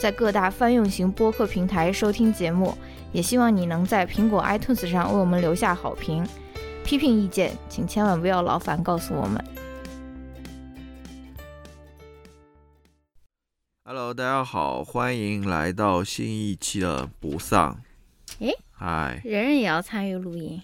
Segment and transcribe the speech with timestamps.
[0.00, 2.74] 在各大泛用型播客平台收听节目。
[3.12, 6.26] 也希望你能在苹果 iTunes 上为我们留下好评。
[6.82, 9.44] 批评意见，请千万不要劳烦告诉我们。
[13.84, 17.82] Hello，大家好，欢迎来到新一期的不丧。
[18.38, 20.62] 诶嗨，人人也要参与录音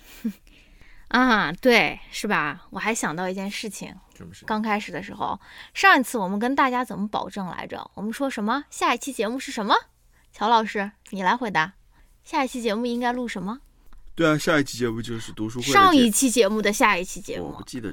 [1.09, 2.67] 啊，对，是吧？
[2.71, 3.95] 我还想到一件事情？
[4.47, 5.39] 刚开始的时候，
[5.75, 7.91] 上一次我们跟大家怎么保证来着？
[7.95, 8.65] 我们说什么？
[8.71, 9.75] 下一期节目是什么？
[10.33, 11.73] 乔老师，你来回答。
[12.25, 13.61] 下一期节目应该录什么？
[14.15, 17.93] 对啊，下一期节目就是读书会上一期节目的下一期节目我不，记得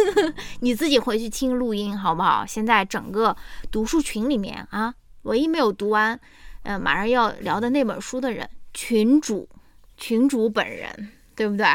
[0.60, 2.44] 你自己回去听录音好不好？
[2.46, 3.34] 现在整个
[3.70, 6.20] 读书群里面啊，唯一没有读完，
[6.64, 9.48] 呃，马上要聊的那本书的人，群主，
[9.96, 11.66] 群主本人，对不对？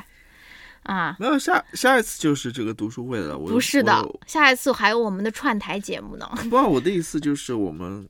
[0.89, 3.37] 啊，没有下下一次就是这个读书会了。
[3.37, 8.09] 我不是的，下一次还有我们的串台节目呢，不，我的意思就是我们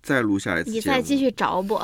[0.00, 1.76] 再录下一次，你再继续找不，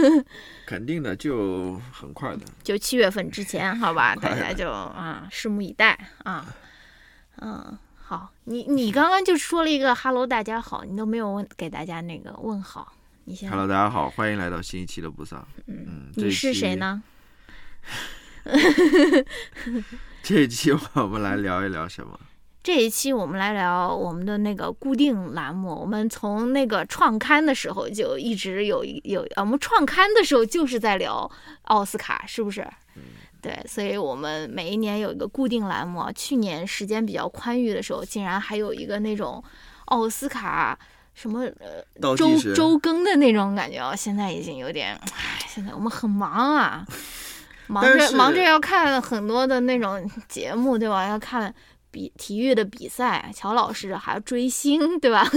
[0.68, 2.42] 肯定的，就很快的。
[2.62, 4.14] 就七月份之前，好吧？
[4.14, 6.44] 大家就啊，拭目以待啊。
[7.38, 12.92] 嗯，好，你你刚刚就说了一个 “hello，大家好”，你都没有问给大家那个问好，
[13.24, 15.48] 你先 Hello，大家好，欢迎来到新一期的不丧。
[15.66, 16.76] 嗯，嗯你是谁？
[16.76, 17.02] 呢？
[20.22, 22.18] 这一期我们来聊一聊什么？
[22.62, 25.74] 这一期我们来聊我们的那个固定栏目。
[25.74, 31.28] 我们从那个创刊的时候就一直有一有，呃我们创刊的时候就是在聊
[31.62, 32.66] 奥斯卡，是不是？
[33.40, 36.04] 对，所以我们每一年有一个固定栏目。
[36.14, 39.42] 去年时间比较宽裕的时候，竟然还有一个那种
[39.86, 40.78] 奥斯卡
[41.14, 41.82] 什么呃
[42.14, 42.36] 周。
[42.54, 43.96] 周更的那种感觉哦。
[43.96, 46.86] 现在已经有点，唉，现在我们很忙啊，
[47.70, 51.06] 忙着忙着要看很多的那种节目，对吧？
[51.06, 51.54] 要看
[51.90, 55.24] 比体育的比赛，乔老师还要追星，对吧？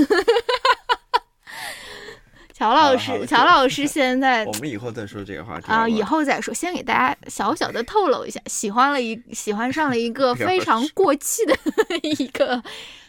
[2.53, 11.55] 乔老师，乔老师现在我们以后再说这个话题啊，以后再说，先给大家小小的透露一下，喜欢了一喜欢上了一个 非常过气的
[12.03, 12.63] 一个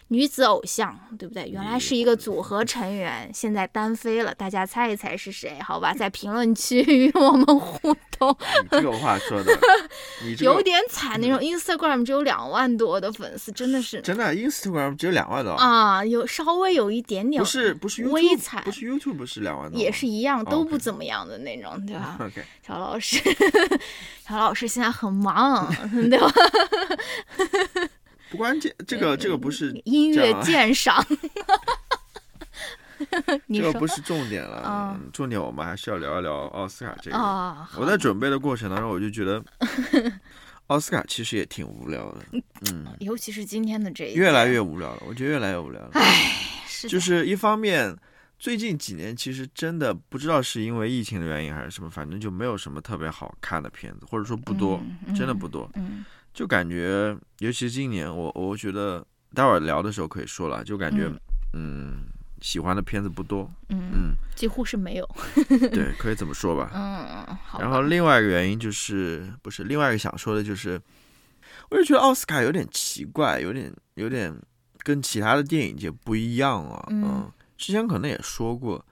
[0.08, 1.44] 女子偶像，对不对？
[1.48, 5.58] 原来是一个组合成员，现在单飞了，大家猜一猜是谁？
[5.60, 9.52] 好吧，在评论区与我们互动，你这个话说的，
[10.24, 22.16] 你这个 有点惨，那种 Instagram 只有两万多的粉丝，真的是真的 Instagram 只有两万多，啊，有稍微有一点点不是不是微惨不是 YouTube 是两万多，也是一样，都不怎么样的那种，对吧？
[22.22, 22.44] OK。
[22.62, 23.18] 乔老师，
[24.24, 25.68] 乔老师现在很忙，
[26.10, 26.32] 对吧？
[28.34, 31.04] 不关键，这个这个不是音乐鉴赏。
[33.48, 37.16] 这个不是 重点了啊，重点我们还是要聊一聊奥斯卡这个。
[37.16, 39.42] 啊，我在准备的过程当中，我就觉得
[40.68, 42.20] 奥斯卡其实也挺无聊的，
[42.72, 45.02] 嗯，尤其是今天的这一越来越无聊了。
[45.06, 45.90] 我觉得越来越无聊了。
[45.94, 46.02] 唉
[46.66, 47.94] 是就是一方面，
[48.38, 55.70] 最近几年其实真的不知道是因为疫情的原因还是什么，反正就没有什么特别好看的片子，或者说不多，嗯真的不多。
[55.74, 61.08] 嗯就感觉，尤其是今年，我我觉得待会儿聊的时候可以说了，就感觉，
[61.52, 62.00] 嗯
[62.42, 65.08] 喜欢的片子不多，嗯，嗯，几乎是没有。
[65.48, 66.70] 对， 可以这么说吧。
[66.74, 67.58] 嗯，好。
[67.60, 70.78] 然后另外一个原因就是，不是另外一个想说的就是，
[71.70, 74.34] 我就觉得奥斯卡有点奇怪，有点有点
[74.82, 76.86] 跟其他的电影节不一样啊。
[76.90, 78.84] 嗯之前可能也说过，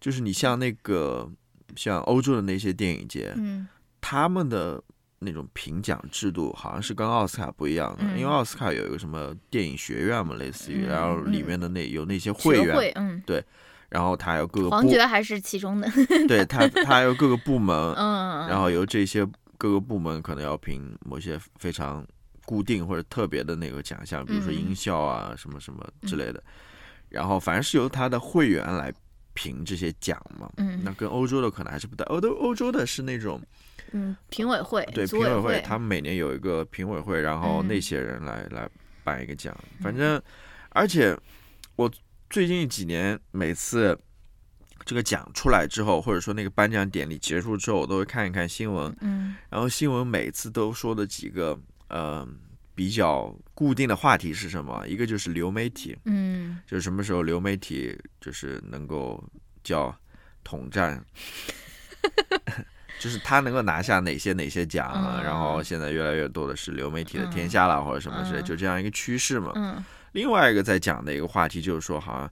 [0.00, 1.30] 就是你像那个
[1.76, 3.66] 像欧洲的那些电影节，嗯
[4.00, 4.82] 他们的
[5.18, 13.22] 那种评奖制度好像是跟奥斯卡不一样的，嗯因为奥斯卡有一个什么电影学院嘛，类似于，嗯然后里面的那有那些会员，嗯，
[13.88, 15.90] 然后它还有各个部，黄觉还是其中的。
[16.28, 19.26] 对它它还有各个部门， 嗯，然后由这些
[19.56, 22.06] 各个部门可能要评某些非常
[22.44, 24.54] 固定或者特别的那个奖项，比如说嗯。
[24.54, 26.42] 音效啊什么什么之类的，
[27.08, 28.92] 然后反正是由他的会员来
[29.32, 30.50] 评这些奖嘛。
[30.58, 30.80] 嗯。
[30.84, 33.40] 那跟欧洲的可能还是不太，欧洲欧洲的是那种
[33.92, 38.68] 嗯，评委会，对评委会，他们每年有一个评委会，然后嗯那些人来、来
[39.04, 39.56] 颁一个奖。
[39.80, 40.20] 反正，
[40.70, 41.16] 而且
[41.76, 41.90] 我
[42.28, 43.98] 最近几年每次
[44.84, 48.94] 这个奖出来之后，或者说那个颁奖典礼结束之后，我都会看一看新闻。
[49.00, 49.36] 嗯。
[49.48, 51.58] 然后新闻每次都说的几个
[51.88, 52.26] 呃
[52.74, 54.86] 比较固定的话题是什么？
[54.86, 56.58] 一个就是流媒体，嗯。
[56.66, 59.22] 就是什么时候流媒体就是能够
[59.64, 59.94] 叫
[60.44, 61.04] 统战，
[62.98, 69.52] 就是他能够拿下哪些哪些奖，嗯然后现在越来越多的是流媒体的天下啦，或者什么之类，嗯就这样一个趋势嘛。
[69.54, 72.30] 嗯另外一个在讲的一个话题就是说，好像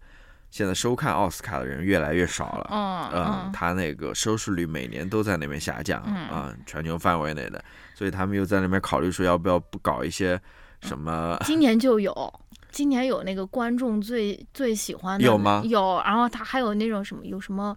[0.50, 2.68] 现在收看奥斯卡的人越来越少了。
[2.72, 7.62] 嗯嗯，他那个收视率每年都在那边下降嗯啊、全球范围内的，
[7.94, 10.40] 所以他们又在那边考虑说要不要不搞一些
[10.80, 12.40] 什么今年就有，
[12.70, 17.76] 今年有那个观众最最喜欢的有吗有，然后他还有那种什么有什么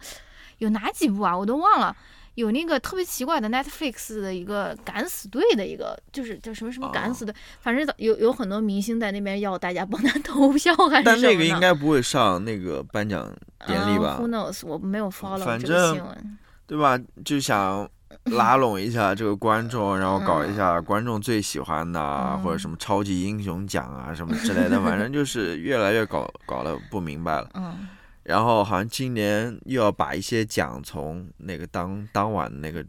[0.60, 1.38] 有哪几部啊？
[1.38, 1.96] 我都忘了。
[2.40, 13.30] 有那个特别奇怪的 Netflix 的一个敢死队的一个，就是叫什么什么敢死队，反正有有很多明星在那边要大家帮他 投票还是但那个应该不会上那个颁奖
[13.68, 14.66] 典礼吧嗯、？Who knows？
[14.66, 16.38] 我没有 follow 反这个正新闻。
[16.66, 16.98] 对吧？
[17.26, 17.90] 就想
[18.26, 27.50] 拉拢一下这个观众，然后搞一下观众最喜欢的啊，嗯或者什么超级英雄奖啊什么之类的，反正就是越来越搞搞得不明白了。
[27.56, 27.90] 嗯
[28.30, 32.86] 然后好像今年又要把一些奖从那个当当晚那个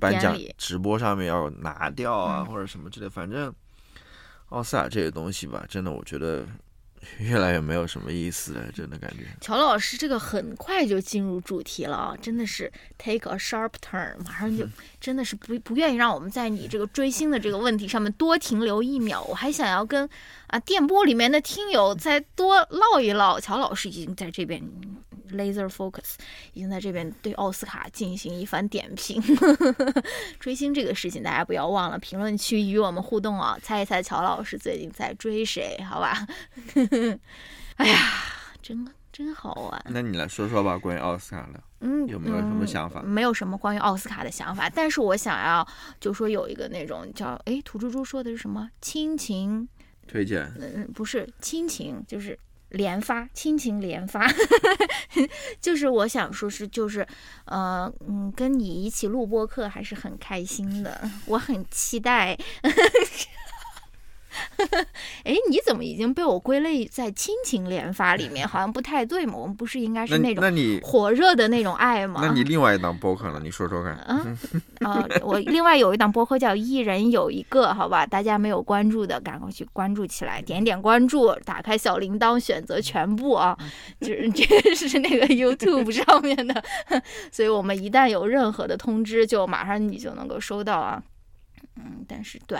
[0.00, 2.46] 颁奖直播上面要拿掉啊，嗯。
[2.46, 3.54] 或者什么之类，反正
[4.48, 6.44] 奥斯卡这些东西吧，真的我觉得
[7.18, 9.26] 越来越没有什么意思了，真的感觉。
[9.40, 14.66] 乔老师这个很快就进入主题了啊，真的是 take a sharp turn，马上就
[15.00, 20.08] 真的是不不愿意让我们在你这个追星的这个问题上面多停留一秒，我还想要跟
[20.48, 23.38] 啊电波里面的听友再多唠一唠。
[23.40, 24.62] 乔老师已经在这边
[25.32, 26.14] laser focus，
[26.52, 29.22] 已经在这边对奥斯卡进行一番点评。
[30.38, 35.80] 追星这个事情，大家不要忘了评论区与我们互动啊，猜一猜乔老师最近在追谁？
[35.82, 36.26] 好吧？
[37.76, 37.98] 哎呀，
[38.62, 39.84] 真真好玩。
[39.88, 45.66] 那你来说说吧，关于奥斯卡的，嗯，有没有什么嗯想法没有什么关于奥斯卡的想法，但是我想要
[46.00, 49.68] 就说有一个那种叫哎，土猪猪说的是什么亲情？
[50.06, 52.38] 推荐嗯，不是亲情，就是
[52.74, 54.26] 连发，亲情连发，
[55.60, 57.06] 就是我想说是就是
[57.46, 62.36] 呃嗯，跟你一起录播课还是很开心的，我很期待。
[65.24, 68.46] 哎，你怎么已经被我归类在亲情连发里面？
[68.46, 69.34] 好像不太对嘛。
[69.36, 72.20] 我们不是应该是那种那你火热的那种爱吗？
[72.22, 73.40] 那你另外一档播客呢？
[73.42, 73.96] 你说说看。
[74.08, 74.38] 嗯
[74.80, 83.56] 啊、我另外有一档播客叫《一人有一个》，好吧，大家没有关注的，赶快去关注起来，点点关注，打开小铃铛，选择全部啊，
[84.00, 86.62] 就是这个是那个 YouTube 上面的，
[87.32, 91.02] 所以我们一旦有任何的通知，就马上你就能够收到啊。
[91.76, 92.58] 嗯，但是对，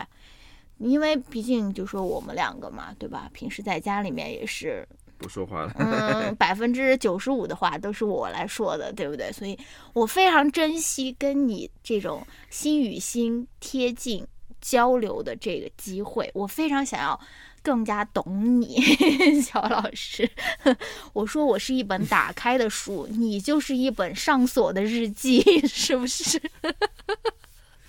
[0.79, 3.31] 因为毕竟就说我们两个嘛，对吧？
[3.33, 4.87] 平时在家里面也是
[5.17, 5.73] 不说话了。
[5.79, 9.33] 嗯， 百分之九十五的话都是我来说的，对不对？
[9.33, 9.59] 所以
[9.93, 14.27] 我非常珍惜跟你这种心与心贴近
[14.61, 17.19] 交流的这个机会，我非常想要
[17.63, 18.81] 更加懂你，
[19.41, 20.29] 小老师。
[21.13, 26.41] 我说我是一本打开的书，你就是一本上锁的日记， 是不是？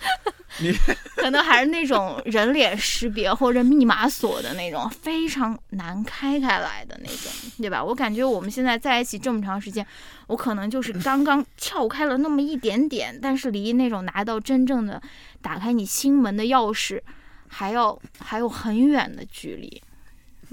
[0.60, 0.72] 你
[1.16, 7.84] 可能还是那种人脸识别或者密码锁的那种，非常难开开来的那种，对吧？
[7.84, 9.86] 我感觉我们现在在一起这么长时间，
[10.28, 15.02] 我可能就是刚刚撬开了那么一点点，但是离那种拿到真正的
[15.42, 17.01] 打开你心门的钥匙，
[17.50, 19.81] 还要还有很远的距离。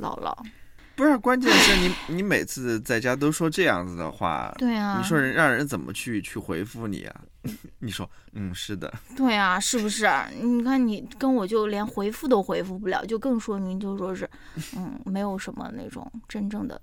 [0.00, 0.34] 姥姥，
[0.94, 7.20] 不是，关键是你你每次在家都说这样子的话， 对啊，你说人让人怎么去去回复你啊？
[7.80, 10.08] 你说，嗯，是的，对啊，是不是？
[10.40, 14.28] 你看你跟我就连回复都回复不了，就更说明就说是，
[14.76, 16.80] 嗯，没有什么那种真正的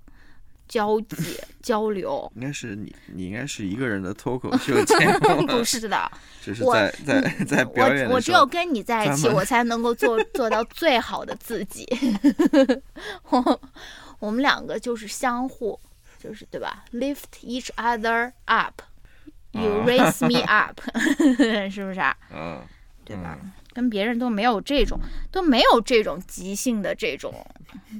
[0.70, 2.30] 交际交流。
[2.36, 6.10] 应该是你，你应该是一个人的脱口秀节目， 不是的，
[6.40, 11.84] 只是在在在表演我我只有跟你在一起，我才能够做做到最好的自己。
[13.30, 13.60] 我
[14.20, 15.78] 我们两个就是相互，
[16.22, 18.80] 就是对吧？Lift each other up,
[19.50, 20.80] you 啊 raise me up，
[21.70, 22.16] 是不是啊？
[22.32, 22.62] 嗯，
[23.04, 23.36] 对吧？
[23.72, 24.98] 跟别人都没有这种，
[25.30, 27.32] 都没有这种即兴的这种，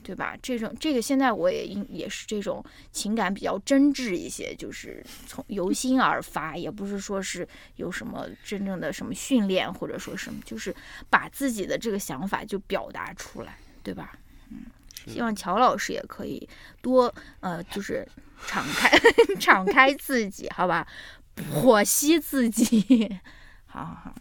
[0.02, 0.36] 对吧？
[0.42, 7.46] 这种这个现在我也应也是这种情感比较真挚一些，就是从由心而发，也不是说是
[7.76, 10.74] 有什么真正的什么训练或者说什么，就是
[11.08, 14.12] 把自己的这个想法就表达出来，对吧？
[14.50, 14.64] 嗯，
[15.06, 16.48] 希望乔老师也可以
[16.82, 18.06] 多呃，就是
[18.46, 18.90] 敞开
[19.38, 20.86] 敞开自己，好吧？
[21.36, 23.08] 剖析自己，
[23.66, 24.14] 好 好好。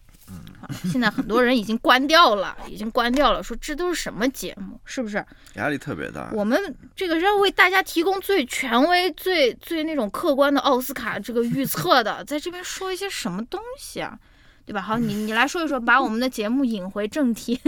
[0.60, 5.24] 好 现在很多人已经关掉了， 已经关掉了，说这都是什么节目，是不是？
[5.56, 6.30] 压力特别大。
[6.34, 6.58] 我们
[6.96, 14.18] 这个是要为大家提供最权威、最最那种客观的奥斯卡这个预测的， 在这边说一些什么东西啊，
[14.66, 14.82] 对吧？
[14.82, 17.60] 好，你你来说一说，把我们的节目引回正题。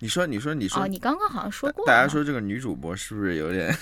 [0.00, 3.76] 你说，你说，你说，哦，你刚刚好像说过，大家说这个女主播是不是有点？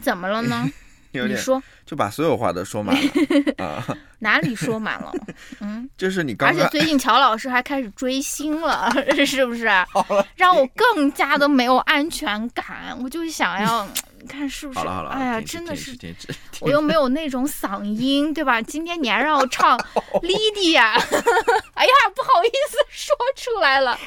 [0.00, 0.70] 怎么了呢？
[1.18, 3.12] 有点你说就把所有话都说满了
[3.64, 3.84] 啊，
[4.20, 5.12] 哪里说满了？
[5.60, 8.90] 嗯， 就是你而且刚刚最近乔老师还开始追星了，
[9.26, 9.66] 是不是？
[10.36, 12.96] 让我更加的没有安全感。
[13.02, 13.86] 我就想要
[14.20, 14.78] 你看是不是？
[14.78, 15.96] 好了好了，哎呀，真的是，
[16.60, 18.60] 我又没有那种嗓音，对吧？
[18.62, 19.78] 今天你还让我唱
[20.22, 20.80] Lydia，
[21.74, 23.98] 哎呀，不好意思说出来了。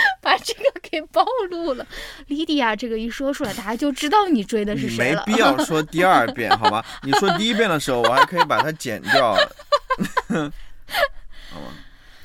[0.20, 1.86] 把这个给暴露了
[2.28, 5.24] ，Lydia 这个一说出来，大家就知道你追的是谁了。
[5.26, 6.84] 没必要 说第二遍，好吧？
[7.02, 9.34] 你说第一遍的时候，我还可以把它剪掉，
[11.50, 11.72] 好吧？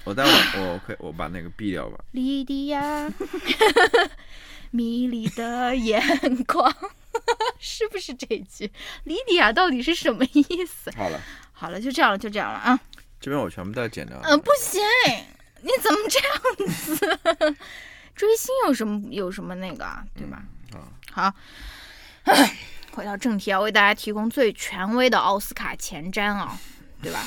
[0.04, 1.98] 我待会儿我可以我把那个毙掉吧。
[2.12, 3.10] 莉迪亚，
[4.72, 6.02] 迷离的眼
[6.46, 6.70] 光，
[7.58, 8.70] 是不是这句？
[9.06, 10.92] 莉迪亚到底是什么意思？
[10.98, 11.22] 好了，
[11.54, 12.78] 好了，就这样了，就这样了啊。
[13.22, 14.20] 这边我全部都要剪掉。
[14.24, 14.82] 嗯、不行，
[15.64, 16.38] 你怎么这样
[16.76, 17.56] 子？
[18.16, 20.44] 追星有什么有什么那个啊，对吧？
[21.12, 21.34] 好，
[22.26, 22.34] 好，
[22.92, 26.60] 回到正题啊，为大家提供最权威的奥斯卡前瞻啊，
[27.02, 27.24] 对吧？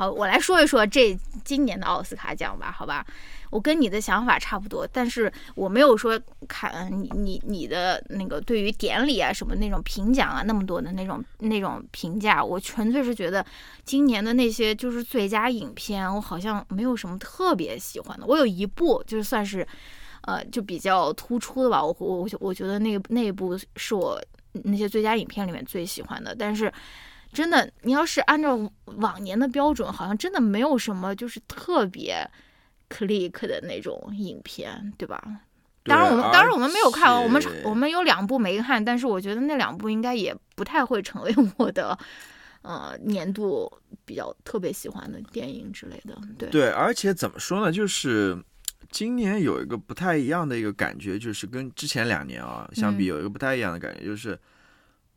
[0.00, 1.14] 好，我来说一说这
[1.44, 3.04] 今年的奥斯卡奖吧，好吧？
[3.50, 13.44] 我跟你的想法差不多，但是我没有说看你你你的那个对于典礼啊什么那种评奖啊那么多的那种那种评价，我纯粹是觉得
[13.84, 18.24] 今年的那些就是最佳影片，我好像没有什么特别喜欢的。
[18.24, 19.68] 我有一部就是算是，
[20.22, 21.84] 呃，就比较突出的吧。
[21.84, 24.18] 我我我觉得那那一部是我
[24.64, 26.72] 那些最佳影片里面最喜欢的，但是。
[27.32, 32.28] 真的，你要是按照往年的标准，好像真的没有什么就是特别
[32.88, 35.22] click 的那种影片，对吧？
[35.84, 41.96] 当然我们当然我们没有看完，我们我们有两部没看，但是我觉得那两部应该也不太会成为我的
[42.62, 43.70] 呃年度
[44.04, 46.18] 比较特别喜欢的电影之类的。
[46.36, 48.36] 对对，而且怎么说呢，就是
[48.90, 54.38] 今年有一个不太一样的一个感觉，就是跟之前两年啊相比，有一个不太一样的感觉，就是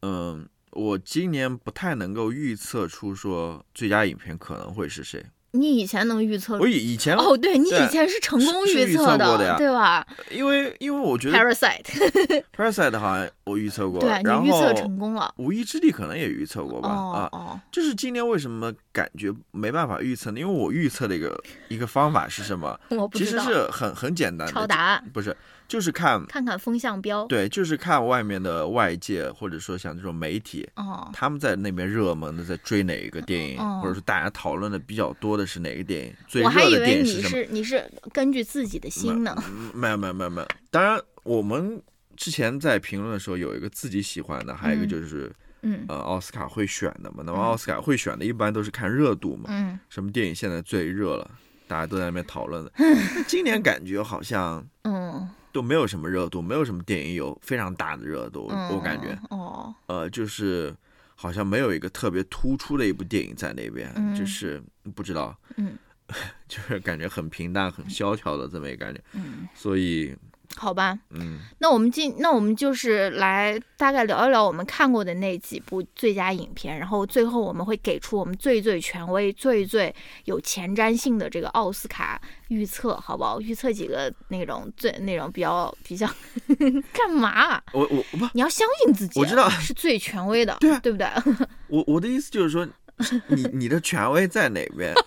[0.04, 0.48] 嗯。
[0.76, 5.24] 我今年不太能够预测出说最佳影片可能会是谁。
[5.56, 6.58] 你以前能预测？
[6.58, 10.04] 我以以前哦，对你以前是成功预测的呀，对吧？
[10.32, 15.32] 因为因为我觉得 Parasite，Parasite 好像我预测过，对，你预测成功了。
[15.38, 16.90] 无意之地可能也预测过吧？
[16.90, 20.40] 啊哦，就是今年为什么感觉没办法预测呢？
[20.40, 22.76] 因为我预测的一个一个方法是什么？
[22.90, 25.38] 我其实是很很简单的，抄答案不是。
[25.74, 37.30] 就是看看看风向标，对，就是看外面的外界，或者说像这种媒体，哦，他们在那边热门的在追哪一个电影，或者说大家讨论的比较多的是哪个电影，最热的电影是什么？
[37.30, 39.36] 你是你是根据自己的心呢？
[39.74, 40.48] 没有没有没有没有。
[40.70, 41.82] 当然，我们
[42.16, 47.24] 之前在评论的时候有一个自己喜欢的，还有一个就是嗯呃奥斯卡会选的嘛。
[47.26, 51.32] 那么奥斯卡会选的，一般都是看热度嘛，嗯，什么电影现在最热了，
[51.68, 52.72] 大家都在那边讨论的。
[53.26, 55.28] 今年感觉好像嗯。
[55.54, 60.76] 都没有什么热度，没有什么电影有非常大的热度，我感觉，哦，呃，就是
[61.16, 64.62] 好像没有一个特别突出的一部电影在那边，就是
[64.94, 65.78] 不知道，嗯，
[66.50, 70.14] 就是感觉很平淡、很萧条的这么一个感觉，嗯，所以。
[70.56, 79.94] 好吧，嗯，那我们今那我们就是来大概聊一聊我们看过的那几部最佳影片，然后最后我们会给出我们最最权威、最最
[80.26, 83.42] 有前瞻性的这个奥斯卡预测，好不好？
[83.42, 86.08] 预测几个那种最那种比较比较
[86.94, 87.62] 干嘛？
[87.74, 91.08] 我我不，你要相信自己，我知道是最权威的，对啊，对不对？
[91.68, 92.68] 我我的意思就是说，
[93.28, 94.94] 你你的权威在哪边？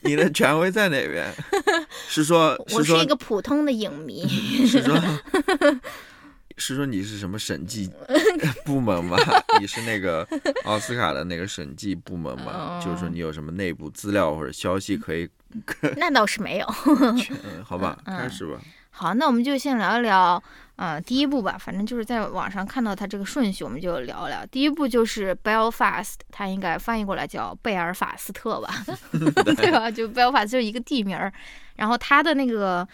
[0.00, 1.24] 你的权威在哪边？
[2.08, 4.26] 是说，我是一个普通的影迷。
[4.66, 5.00] 是说，
[6.56, 7.90] 是说你是什么审计
[8.64, 9.16] 部门吗？
[9.60, 10.26] 你是那个
[10.64, 12.80] 奥斯卡的那个审计部门吗？
[12.84, 15.28] 就是说你有什么内部资料或者消息可以？
[15.96, 16.66] 那倒是没有。
[16.86, 18.60] 嗯，好吧，开始吧。
[18.98, 20.42] 好，那我们就先聊一聊，
[20.76, 21.58] 呃，第一部吧。
[21.58, 24.44] 反正就是在网上看到它这个顺序，我们就聊聊。
[24.46, 28.72] 第一部就是《Belfast》，它应该翻译过来叫贝尔法斯特吧，
[29.54, 29.90] 对吧？
[29.90, 31.30] 就 Belfast 就一个地名儿。
[31.74, 32.88] 然后它的那个，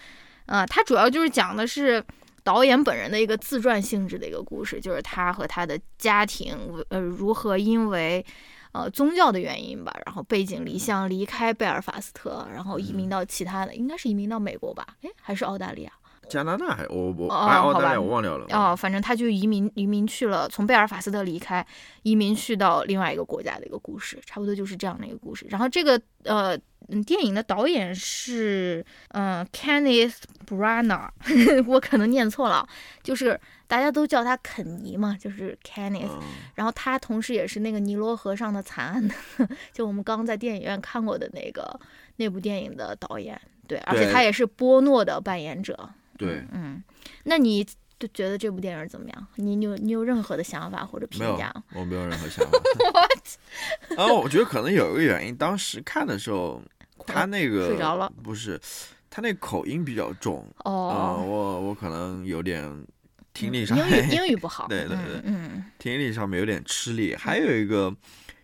[0.46, 2.04] 呃，它主要就是讲的是
[2.42, 8.26] 导演本人的一个自传性质的一个故事，就是他和他的家庭，呃，如何因为
[8.72, 14.86] 呃宗教的原因吧，然后背井离乡离开贝尔法斯特，然后移民到其他的，应该是移民到美国吧？
[15.02, 15.92] 哎，还是澳大利亚？
[16.28, 21.66] 加拿大还我我哎澳大利亚我忘掉了哦，反正他就移民移民去了，从贝尔法斯特离开，
[22.04, 25.44] 移民去到另外一个国家的一个故事，差不多就是这样的一个故事。
[25.50, 26.56] 然后这个呃
[27.06, 30.14] 电影的导演是嗯 Kenneth
[30.46, 31.08] Branagh，
[31.66, 32.66] 我可能念错了，
[33.02, 36.10] 就是大家都叫他肯尼嘛，就是 Kenneth。
[36.54, 39.10] 然后他同时也是那个尼罗河上的惨案，
[39.72, 41.78] 就我们刚在电影院看过的那个
[42.16, 45.90] 那部电影的导演，对，而且他也是波诺的扮演者。
[46.18, 46.82] 对，嗯，
[47.24, 47.64] 那你
[47.98, 49.26] 就觉得这部电影怎么样？
[49.36, 52.58] 你你有你有任何的想法或者评价？，我没有任何想法。
[53.96, 56.62] 然 后我觉得可能有一个原因，当时看的时候，
[57.06, 58.60] 他那个睡着了不是，
[59.10, 62.64] 他那口音比较重，啊、哦，我我可能有点
[63.34, 67.14] 听力上英语英语不 好，对对对嗯嗯听力上面有点吃力。
[67.14, 67.94] 还有一个，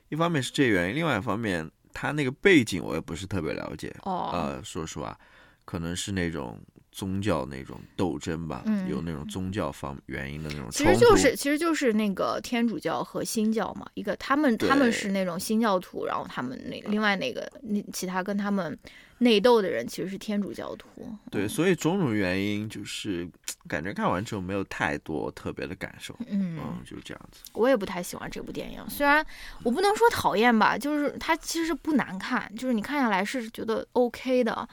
[0.08, 3.94] 一方面是这原因，另外一方面他那个背景我也不是特别了解。
[4.02, 5.18] 哦，呃，说实话，
[5.64, 6.58] 可能是那种
[6.90, 10.84] 宗教那种斗争吧，嗯有那种宗教方原因的那种其。
[10.84, 18.76] 实就是其实就是那个天主教和新教嘛，一个他们他们是那种新教徒，然后他们那另外那个那其他跟他们
[19.18, 20.88] 内斗的人其实是天主教徒。
[21.30, 23.28] 对，所以种种原因就是
[23.68, 27.42] 感觉看完之后没有太多特别的感受，嗯，嗯，就是这样子。
[27.52, 29.24] 我也不太喜欢这部电影，虽然
[29.62, 34.68] 我不能说讨厌吧，就是它其实不难看，就是你看下来是觉得 OK 的。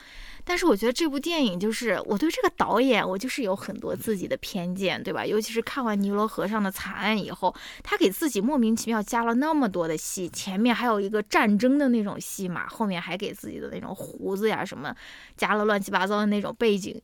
[0.45, 5.25] 但是我觉得这部电影就是我对这个导演，我就是有很多自己的偏见，对吧？
[5.25, 14.95] 尤其是看完《尼罗河上的惨案》以后，他给自己莫名其妙加了那么多的戏，前面还有一个战争的那种戏码，后面还给自己的那种胡子呀什么
[15.35, 17.01] 加了乱七八糟的那种背景。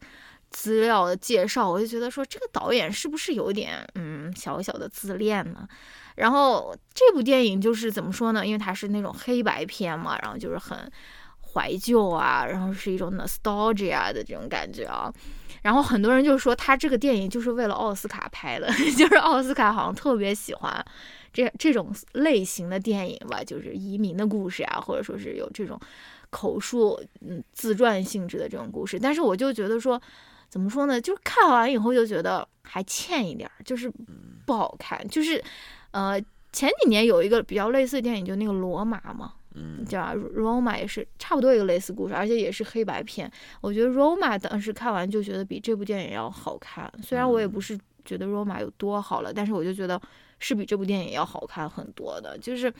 [0.51, 5.65] 资料的介绍，我就觉得说这个导演是不是有点嗯小小的自恋呢？
[6.15, 8.45] 然后这部电影就是怎么说呢？
[8.45, 10.77] 因为它是那种黑白片嘛，然后就是很
[11.53, 15.12] 怀旧啊，然后是一种 nostalgia 的这种感觉啊。
[15.62, 18.67] 然后很多人就说他这个电影就是为了奥斯卡拍的，
[18.98, 20.86] 就是奥斯卡好像特别喜欢
[21.31, 25.79] 这这种类型的电影吧，就是移民的故事啊，或者说是有这种
[26.29, 29.00] 口述嗯自传性质的这种故事。
[29.00, 30.01] 但是我就觉得说。
[30.51, 31.00] 怎么说呢？
[31.00, 33.89] 就是看完以后就觉得还欠一点，就是
[34.46, 35.01] 不好看。
[35.08, 35.41] 就是，
[35.91, 43.31] 呃，前几年有一个比较类似的电影，就那个《罗马》嘛，嗯，对吧？Roma 也是差不多一个类似故事，而且也是黑白片。
[43.60, 50.01] 我觉得 Roma 当时看完就觉得比这部电影要好看，虽然我也不是觉得 Roma 有多好了，但是我就觉得
[50.40, 52.37] 是比这部电影要好看很多的。
[52.37, 52.74] 就是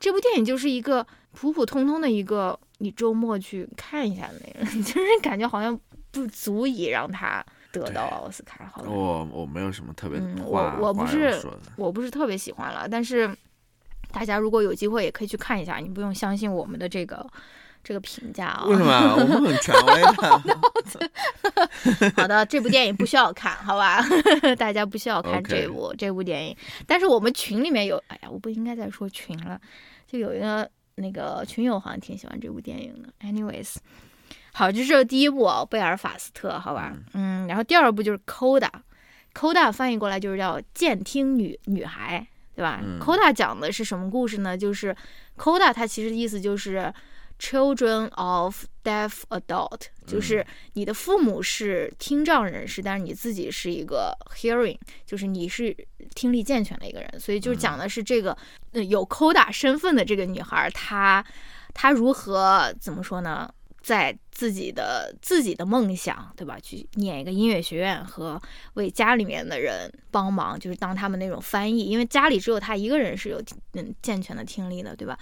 [0.00, 5.78] 这部电影就是一个普普通通的一个你周末去看一下的那种， 就是感觉好像
[6.10, 8.70] 不足以让他得到奥斯卡。
[8.72, 11.40] 好吧，我我没有什么特别嗯话、我我不是。
[11.76, 13.28] 我不是特别喜欢了，但是
[14.14, 17.26] 大家如果有机会也可以去看一下，你不用相信我们的这个
[17.82, 18.64] 这个评价啊。
[18.70, 19.14] 为什么啊？
[19.18, 20.12] 我们很权威的。
[22.16, 24.02] 好的，这部电影不需要看，好吧？
[24.56, 26.56] 大家不需要看这部这部电影。
[26.86, 29.60] 但是我们群里面有，哎呀，我不应该再说群了，
[30.06, 33.08] 就有一个那个群友好像挺喜欢这部电影的。
[33.26, 33.76] Anyways，
[34.52, 36.96] 好，这是第一部啊，贝尔法斯特，好吧？
[37.14, 44.56] 嗯，然后第二部就是 Coda，Coda 翻译过来就是叫监听女女孩，对吧、嗯 c o d a 讲的是什么故事呢？
[44.56, 44.94] 就是
[45.36, 46.92] Coda 它其实意思就是
[47.38, 55.76] Children of Deaf Adult，就是你的父母是听障人士，但是你自己是一个 hearing，就是你是
[56.14, 58.36] 听力健全的一个人，所以就讲的是这个、
[58.72, 61.24] 嗯、有 Coda 身份的这个女孩，她
[61.74, 63.52] 她如何怎么说呢？
[63.84, 66.58] 在自己的自己的梦想，对吧？
[66.58, 68.40] 去念一个音乐学院和
[68.72, 73.38] 为家里面的人帮忙，就是当他们那种翻译，因为家里只有他一个人是有
[73.74, 75.18] 嗯健全的听力的，对吧？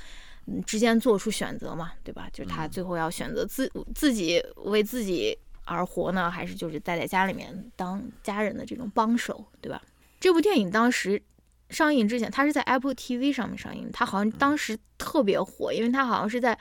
[0.46, 2.28] 嗯，之间做出选择嘛，对吧？
[2.32, 9.82] 就是他最后要选择自自己为自己而活呢，还是就是待在家里面当家人的这种帮手，对吧？
[10.20, 11.20] 这部电影当时
[11.68, 16.56] 上映之前，它是在 Apple TV 上面上映，它好像当时特别火，因为它好像是在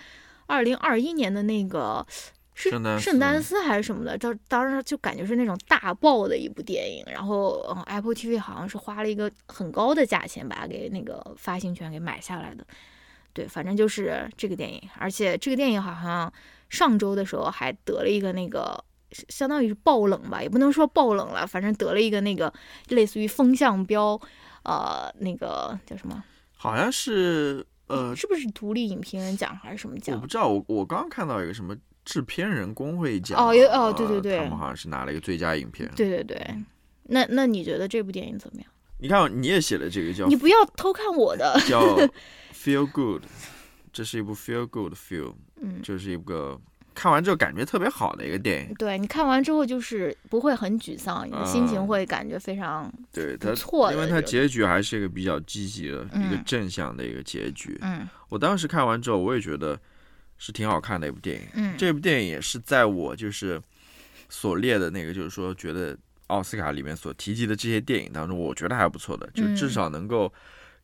[0.51, 2.05] 二零二一年的那个
[2.53, 12.65] 是圣丹斯还是什么的，当当时就感觉是那种大爆的一部电影，然后嗯，Apple TV 好像是花了一个很高的价钱把它给那个发行权给买下来的。
[13.33, 16.31] 对，反正就是这个电影，而且这个电影好像
[16.69, 18.83] 上周的时候还得了一个那个
[19.29, 22.53] 相当于是爆冷吧，也不能说爆冷了，反正得了一个那个
[22.89, 24.19] 类似于风向标，
[24.63, 26.21] 呃，那个叫什么？
[26.57, 30.27] 好像是呃，是不是独立影评人奖还是什么奖我不？
[30.27, 31.75] 知道，我我刚刚看到一个什么
[32.05, 35.89] 制片人工会奖哦有哦呃对对对他们好像是拿了一个最佳影片。
[35.95, 36.55] 对对对，
[37.03, 38.69] 那那你觉得这部电影怎么样？
[38.97, 41.81] 你看，你也写了这个叫你不要偷看我的， 叫
[42.53, 43.23] Feel Good，
[43.91, 46.59] 这是一部 Feel Good film，嗯，就是一个
[46.93, 48.73] 看完之后感觉特别好的一个电影。
[48.75, 57.77] 对你看完之后就是不会很沮丧，你的心情嗯会感觉非常对它，错的因为它结局还是一个比较积极的、一个嗯正向的一个结局。
[57.81, 59.79] 嗯我当时看完之后，我也觉得
[60.37, 61.47] 是挺好看的一部电影。
[61.53, 63.61] 嗯这部电影也是在我就是
[64.29, 70.31] 所列的那个，就是说觉得奥斯卡里面所提及的这些电影当中，我觉得还不错的，就至嗯少能够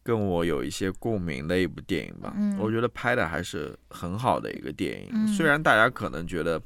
[0.07, 2.33] 跟我有一些共鸣的一部电影吧。
[2.37, 6.61] 嗯我觉得拍的还是很好的一个电影，嗯虽然大家可能觉得。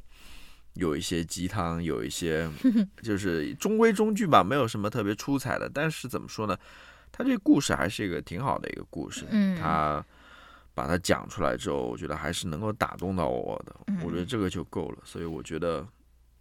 [0.75, 2.49] 有一些鸡汤，有一些
[3.03, 5.69] 就是中规中矩吧，没有什么特别出彩的。
[5.69, 6.57] 但是怎么说呢？
[7.11, 9.25] 他这个故事还是一个挺好的一个故事。
[9.31, 10.01] 嗯他
[10.73, 13.75] 把它讲出来之后，我觉得还是能够打动到我的。
[13.87, 14.99] 嗯我觉得这个就够了。
[15.03, 15.85] 所以我觉得，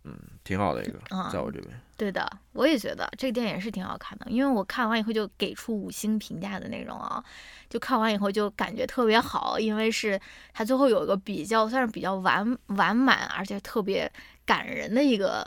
[0.05, 1.81] 嗯，挺好的一个，啊在我这边。
[1.97, 7.23] 对的，我也觉得这个电影是挺好看的，因为我看完以后就给出五星评价的那种啊，
[7.69, 10.19] 就看完以后就感觉特别好，因为是
[10.55, 14.11] 它最后有一个比较算是比较完完满，而且特别
[14.47, 15.45] 感人的一个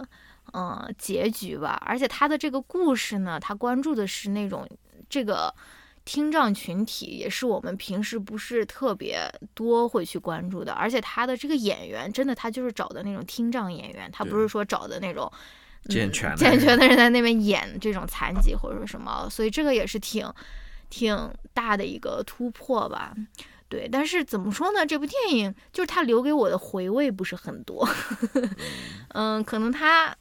[0.53, 1.81] 嗯、呃结局吧。
[1.83, 4.69] 而且它的这个故事呢，它关注的是那种
[5.09, 5.51] 这个
[6.05, 9.19] 听障群体，也是我们平时不是特别
[9.53, 10.73] 多会去关注的。
[10.73, 15.31] 而且他的这个演员，真的他就是找的那种听障演员，他不是说找的那种。
[15.89, 20.25] 健全的健人全的人在那边演这种残疾或者说什么，所以这个也是挺
[20.89, 23.13] 挺大的一个突破吧。
[23.67, 24.85] 对，但是怎么说呢？
[24.85, 27.85] 这部电影就是他留给我的回味不是很多，
[29.13, 30.15] 嗯，可能他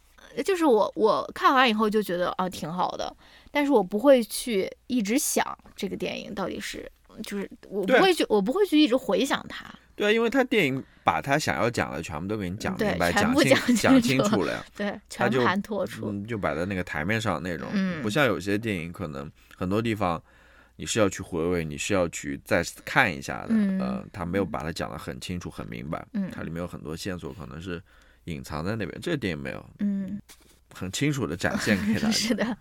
[0.45, 3.15] 就是我我看完以后就觉得啊挺好的，
[3.53, 6.91] 但是我不会去一直想这个电影到底是，
[7.23, 14.65] 就是我不会去我不会去一直回想它，对啊，因为他电影把他想要讲的全部都给你讲明白、讲清讲讲清楚了呀。
[14.75, 20.21] 对，全盘托出，嗯，就摆在那个台面上那种，嗯不像有些电影可能很多地方
[20.77, 27.83] 你是要去回味，你是要去再看一下的，嗯呃，他没有把它讲得很清楚、很明白，嗯它里面有很多线索可能是
[28.25, 30.19] 隐藏在那边，这个电影没有嗯。
[30.75, 32.35] 很清楚的展现给大 是。
[32.35, 32.57] 的，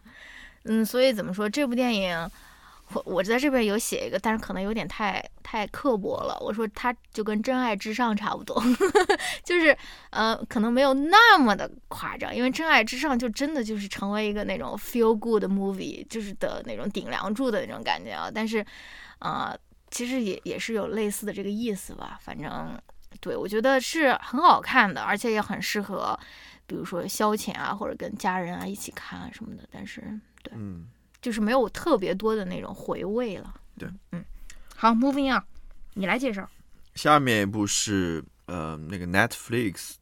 [0.66, 2.30] 嗯，所以怎么说这部电影，
[2.94, 6.38] 我我在这边有写一个，但是可能有点太太刻薄了。
[6.42, 8.62] 我说它就跟《真爱至上》差不多，
[9.44, 9.76] 就是
[10.10, 18.30] 呃，可能没有那么的夸张，因为《真爱至上》就真的就是成为一个那种 feel good movie，就是的那种顶梁柱的那种感觉啊。
[18.34, 18.66] 但是、
[19.20, 19.58] 呃
[19.90, 22.80] 其实也也是有类似的这个意思吧，反正。
[23.20, 26.18] 对，我觉得是很好看的，而且也很适合，
[26.66, 29.64] 比如说消遣啊，或者跟家人啊一起看啊什么的。
[29.70, 30.02] 但是，
[30.44, 30.88] 对，嗯，
[31.22, 33.54] 就是没有特别多的那种回味了。
[33.78, 34.24] 对，嗯，
[34.76, 35.44] 好，Moving on，
[35.94, 36.50] 你来介绍。
[36.96, 39.94] 下面一部是呃那个 Netflix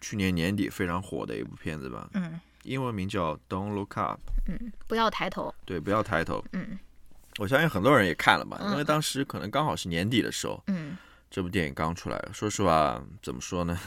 [0.00, 5.52] 去年年底非常火的一部片子吧，嗯英文名叫 Don't Look Up，嗯，不要抬头。
[5.64, 6.44] 对，不要抬头。
[6.52, 6.78] 嗯
[7.38, 10.96] 我相信很多人也看了吧，因为嗯当时可能刚好是年底的时候，嗯
[11.30, 13.78] 这部电影刚出来，说实话，怎么说呢，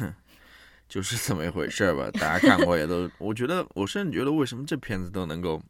[0.89, 2.10] 就是这么一回事儿吧。
[2.19, 5.62] 大家看过也都， 我觉得，我甚至觉得，为什么这片子都能够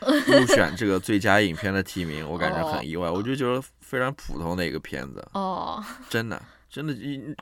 [0.00, 3.10] 入选这个最佳影片的提名， 我感觉很意外。
[3.10, 6.94] 我就觉得非常普通的一个片子，哦真的，真的，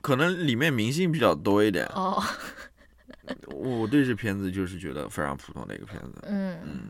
[0.03, 1.85] 可能里面明星比较多一点。
[1.95, 2.23] 哦
[3.47, 6.21] 我我对这片子就是觉得非常普通的一个片子。
[6.25, 6.81] 嗯，嗯，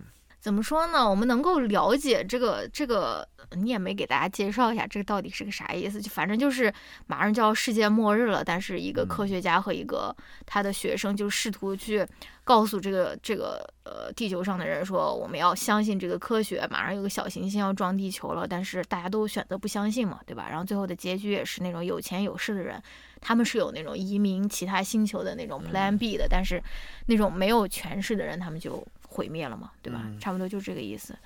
[0.45, 1.09] 怎么说呢？
[1.09, 6.03] 我们能够了解这个这个，你也没给大家介绍一下这个到底是个啥意思？
[6.03, 6.71] 就反正就是
[7.07, 12.07] 马上就要世界末日了，但是一个嗯科学家和一个他的学生就试图去
[12.45, 20.49] 告诉这个这个呃地球上的人说，我们要相信这个科学，马上有个小行星要撞地球了，但是大家都选择不相信嘛，对吧？
[20.51, 22.79] 然后最后的结局也是那种有钱有势的人，
[23.19, 26.63] 他们是有那种移民其他星球的那种 Plan B 的，但是
[27.07, 30.03] 那种没有权势的人，他们就毁灭了嘛，对吧？
[30.05, 31.17] 嗯差不多就这个意思。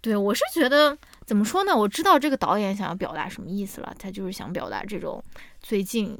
[0.00, 1.76] 对我是觉得怎么说呢？
[1.76, 5.22] 我知道这个导演想要表达什么意思了，他就是想表达这种
[5.60, 6.16] 最近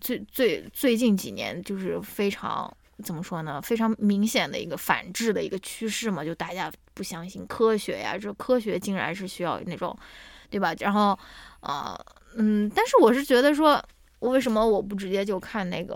[0.00, 2.70] 最最最近几年就是非常
[3.02, 3.62] 怎么说呢？
[3.62, 9.96] 非常明显的一个反制的一个趋势嘛，就大家不相信科学呀，这科学竟然是需要那种，
[10.50, 10.74] 对吧？
[10.80, 11.16] 然后，
[11.60, 11.96] 呃，
[12.36, 13.84] 嗯，但是我是觉得说，我
[14.22, 15.94] 为什么我不直接就看那个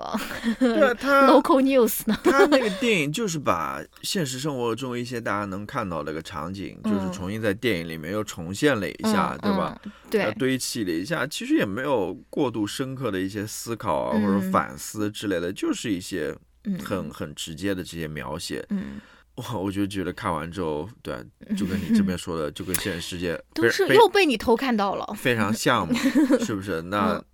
[0.58, 2.18] 对啊， 他 local news 呢？
[2.24, 9.80] 他那个电影就是把现实生活中一些大家能看到的一个场景，就是嗯重新在电影里面又重现了一下，嗯对吧？
[9.84, 16.34] 嗯对呃，堆砌了一下，其实也没有过度深刻的一些思考啊，嗯或者反思之类的，就是一些
[16.64, 18.64] 嗯很很直接的这些描写。
[18.70, 19.00] 嗯，
[19.36, 21.20] 哇，我就觉得看完之后，对啊，
[21.56, 25.06] 就跟你 这边说的，就跟现实世界都非非是又被你偷看到了。
[25.16, 25.98] 非常像嘛，
[26.44, 26.82] 是不是？
[26.82, 27.24] 那嗯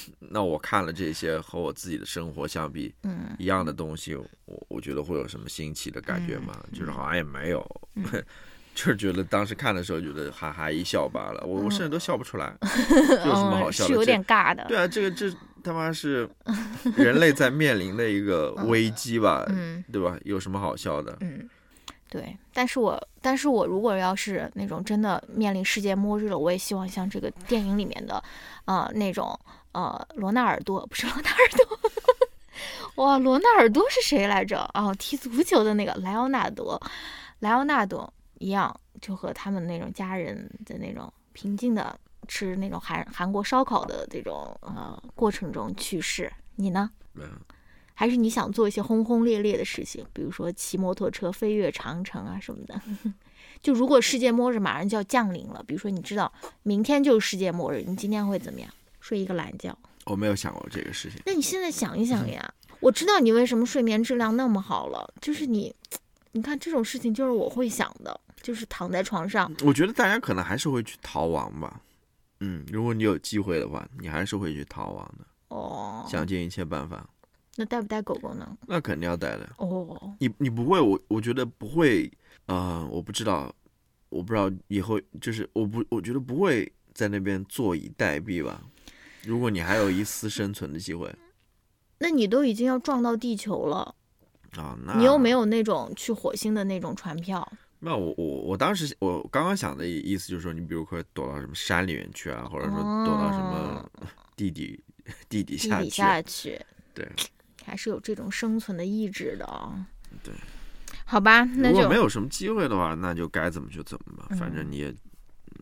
[0.18, 4.26] 那我看了这些和我自己的生活相比，嗯一样的东西，我
[4.68, 6.52] 我觉得会有什么新奇的感觉吗？
[6.72, 8.04] 就是好像也没有，嗯
[8.74, 13.88] 就是觉得当时看的时候觉得哈哈一笑罢了，我我甚至都笑不出来， 嗯，有什么好笑的？
[13.88, 14.64] 是有点尬的。
[14.66, 15.30] 对啊，这个这
[15.62, 16.28] 他妈是
[16.96, 20.18] 人类在面临的一个危机吧，嗯对吧？
[20.24, 21.16] 有什么好笑的？
[21.20, 21.48] 嗯，
[22.08, 22.36] 对。
[22.54, 28.22] 但是我但是我如果要是那种真的面临世界末日了，我也希望像这个电影里面的，
[28.64, 29.38] 呃，那种
[29.72, 31.78] 呃，罗纳尔多不是罗纳尔多。
[32.96, 34.68] 哇，罗纳尔多是谁来着？
[34.74, 36.80] 哦，踢足球的那个莱奥纳多，
[37.40, 46.30] 莱奥纳多一样，就和他们那种家人的那种平静的吃那种韩韩国烧烤的这种呃过程中去世。
[46.56, 46.90] 你呢？
[47.14, 47.30] 嗯，
[47.94, 52.78] 还是你想做一些轰轰烈烈的事情，比如说骑摩托车飞越长城啊什么的？
[53.62, 56.30] 就如果世界末日马上就要降临了，比如说你知道
[56.62, 58.68] 明天就是世界末日，你今天会怎么样？
[59.02, 59.76] 睡一个懒觉？
[60.06, 61.20] 我没有想过这个事情。
[61.26, 65.74] 那你现在想一想呀，我知道你为什么睡眠质量那么好了，就是你，
[66.30, 71.80] 你看这种事情就是我会想的，就是躺在床上，我觉得大家可能还是会去逃亡吧。
[72.40, 77.08] 嗯，如果你有机会的话，你还是会去逃亡的，哦，想尽一切办法。
[77.56, 78.56] 那带不带狗狗呢？
[78.66, 79.48] 那肯定要带的。
[79.58, 82.10] 哦，你你不会，我我觉得不会，
[82.46, 83.54] 呃，我不知道，
[84.08, 88.62] 我不知道以后就是我不，我觉得不会在那边坐以待毙吧。
[89.24, 91.12] 如果你还有一丝生存的机会。
[91.98, 93.94] 那你都已经要撞到地球了，
[94.56, 97.46] 啊，那你又没有那种去火星的那种船票，
[97.78, 103.88] 那我我我当时我刚刚想的意思就是说，你比如说躲到什么山里面去啊，或者说躲到什么
[104.34, 104.82] 地底
[105.28, 106.60] 地底 地底下去，
[106.92, 107.08] 对，
[107.64, 109.86] 还是有这种生存的意志的啊。
[110.24, 110.34] 对，
[111.04, 114.72] 好吧，那如果就没有什么机会的话，那就该怎么就怎么吧，反正嗯。
[114.72, 114.92] 你也。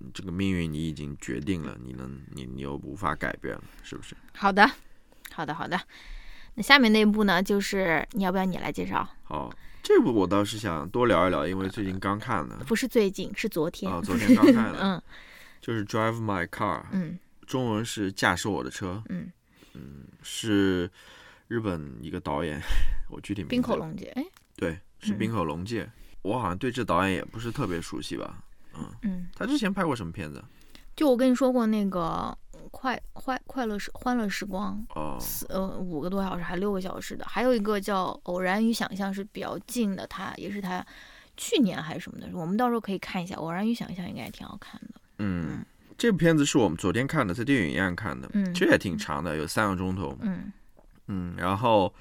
[0.00, 4.16] 嗯这个命运你已经决定了，你能你你又无法改变了，是不是？
[4.34, 4.68] 好的，
[5.32, 5.78] 好的，好的。
[6.54, 9.08] 那下面那一部呢，就是你要不要你来介绍？
[9.22, 13.90] 好，这部我倒是想多聊一聊，因为最近刚看的不是最近，是昨天。
[13.90, 15.02] 啊，昨天刚看的， 嗯
[15.60, 19.30] 就是 Drive My Car，嗯中文是驾驶我的车，嗯
[19.74, 20.90] 嗯，是
[21.48, 22.58] 日本一个导演，
[23.10, 24.24] 我具体名字冰口龙介，哎，
[24.56, 25.88] 对，是嗯冰口龙介。
[26.22, 28.42] 我好像对这导演也不是特别熟悉吧？
[29.02, 30.42] 嗯，他之前拍过什么片子？
[30.96, 32.36] 就我跟你说过那个
[32.70, 40.84] 快快快乐时欢乐时光，哦，四呃五个多小时还六个小时的，还有一个叫《偶然与想象》是比较近的，他也是他
[41.36, 45.00] 去年还是什么的，我们到时候可以看一下《偶然与想象》，应该也挺好看的。
[45.18, 45.64] 嗯，
[45.96, 50.16] 这部片子是我们昨天看的，在电影院看的，嗯其实也挺长的，有三个钟头。
[50.20, 50.52] 嗯
[51.06, 51.92] 嗯，然后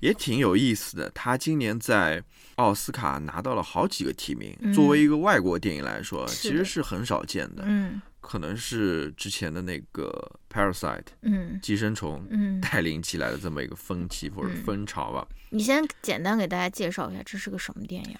[0.00, 1.08] 也挺有意思的。
[1.10, 2.22] 他今年在
[2.56, 7.64] 奥斯卡拿到了好几个提名，嗯作为一个外国电影来说，其实是很少见的。
[7.66, 15.26] 嗯可能是之前的那个《Parasite》嗯寄生虫嗯，带领起来的这么一个风气或者嗯风潮吧。
[15.50, 18.16] 你先简单给大家介绍一下这是个什么电影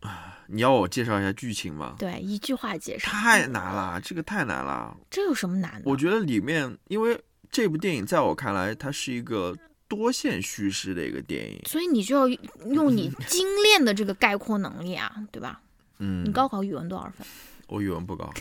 [0.00, 0.42] 啊？
[0.48, 1.94] 你要我介绍一下剧情吗？
[1.96, 3.08] 对，一句话介绍。
[3.10, 4.96] 太难了，这个太难了。
[5.08, 5.82] 这有什么难的？
[5.84, 9.56] 我觉得里面，因为这部电影在我看来，它是一个
[9.88, 11.60] 多线叙事的一个电影。
[11.66, 12.28] 所以你就要
[12.70, 15.60] 用你 精炼的这个概括能力啊，对吧？
[15.98, 17.26] 嗯，你高考语文多少分？
[17.66, 18.32] 我语文不高，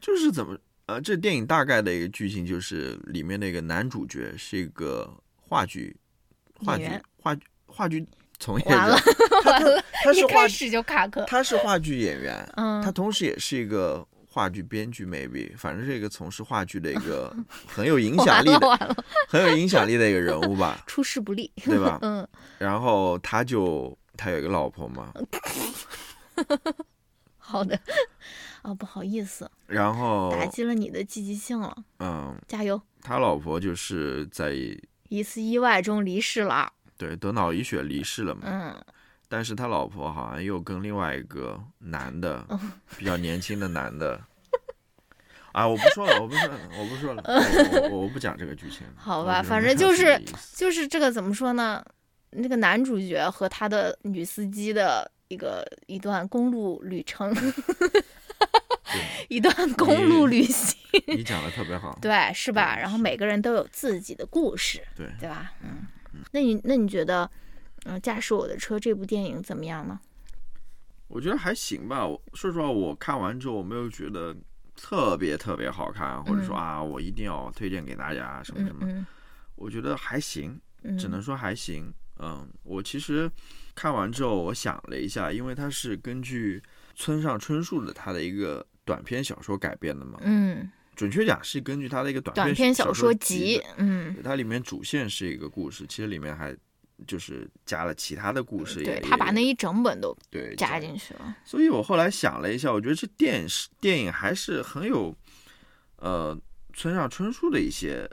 [0.00, 5.94] 就是怎么呃，这电影大概的一个剧情就是里面那个男主角是一个话剧
[6.64, 6.88] 话剧
[7.20, 8.06] 话剧话剧
[8.38, 11.24] 从业完了者，完了，他是话一开始就卡壳。
[11.26, 17.34] 他是话剧演员，嗯他同时也是一个话剧编剧，maybe，反正是一个从事话剧的一个
[17.66, 18.96] 很有影响力的、
[19.26, 21.50] 很有影响力的一个人物吧， 出师不利。
[21.64, 21.98] 对吧？
[22.02, 25.10] 嗯，然后他就他有一个老婆嘛，
[27.38, 27.80] 好的。
[28.60, 32.78] 啊，不好意思，然后打击了你的积极性了，嗯，加油！
[33.00, 34.52] 他老婆就是在
[35.08, 36.70] 一次意外中离世了。
[36.98, 38.84] 对得脑溢血离世了嘛，嗯，
[39.28, 42.60] 但是他老婆好像又跟另外一个男的，哦
[42.96, 44.20] 比较年轻的男的。
[45.52, 48.86] 啊，我不说了，我不说了，我不说了，我我我不讲这个剧情。
[48.94, 50.22] 好吧，反正就是
[50.54, 51.82] 就是这个怎么说呢？
[52.30, 57.34] 那个男主角和他的女司机的一个一段公路旅程，
[59.28, 61.98] 一段公路旅行，你讲的特别好。
[62.02, 62.76] 对，是吧？
[62.76, 65.52] 然后每个人都有自己的故事，对对吧？
[65.62, 65.86] 嗯，
[66.32, 67.30] 那你那你觉得，
[67.86, 70.00] 嗯，《驾驶我的车》这部电影怎么样呢？
[71.08, 72.04] 我觉得还行吧。
[72.06, 74.36] 我说实话，我看完之后我没有觉得
[74.74, 79.06] 特别特别好看，或者说嗯啊，我一定要推荐给大家什么什么。
[79.54, 81.92] 我觉得还行，嗯，只能说还行。
[82.18, 83.30] 嗯，我其实
[83.74, 86.62] 看完之后，我想了一下，因为它是根据
[86.94, 96.56] 村上春树的他的一个短篇小说改编的嘛，嗯，准确讲是根据他的一个短短篇小说集集，嗯，它里面主线是一个故事，其实里面还
[97.06, 105.14] 就是加了其他的故事也，对他把那一整本都对加进去了，所以我后来想了一下，我觉得这电影是电影还是很有，
[105.96, 106.38] 呃，
[106.72, 108.08] 村上春树的一些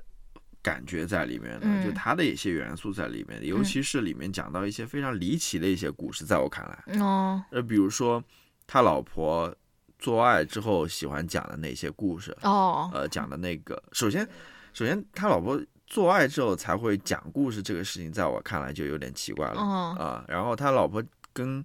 [0.62, 1.84] 感觉在里面的，嗯。
[1.86, 7.44] 就他的一些元素在里面的，尤其是里面讲到一些非常离奇的一些故事，在我看来，哦。
[7.52, 8.24] 呃，比如说
[8.68, 9.54] 他老婆
[10.00, 14.28] 做爱之后喜欢讲的那些故事，哦，呃，讲的那个，首先，
[14.74, 15.62] 首先他老婆
[15.94, 19.62] 做爱之后才会讲故事这个事情，在我看来就有点奇怪了。
[19.62, 21.64] 哦，啊，然后他老婆跟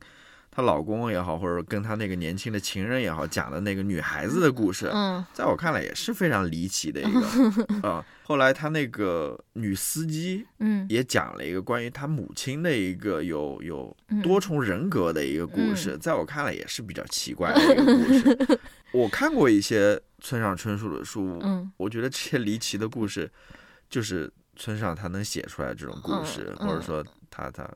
[0.51, 8.05] 他老公也好，或者跟他那个年轻的情人也好，讲的那个女孩子的故事，嗯在我看来也是非常离奇的一个 啊。
[8.23, 18.61] 后来他那个女司机嗯也讲了一个关于她母亲的一个有有嗯多重人格的一个故事，在我看来也是比较奇怪的一个故事。
[18.93, 23.31] 我看过一些村上春树的书，嗯我觉得这些离奇的故事，
[23.89, 27.69] 就是村上他能写出来这种故事，或者说他他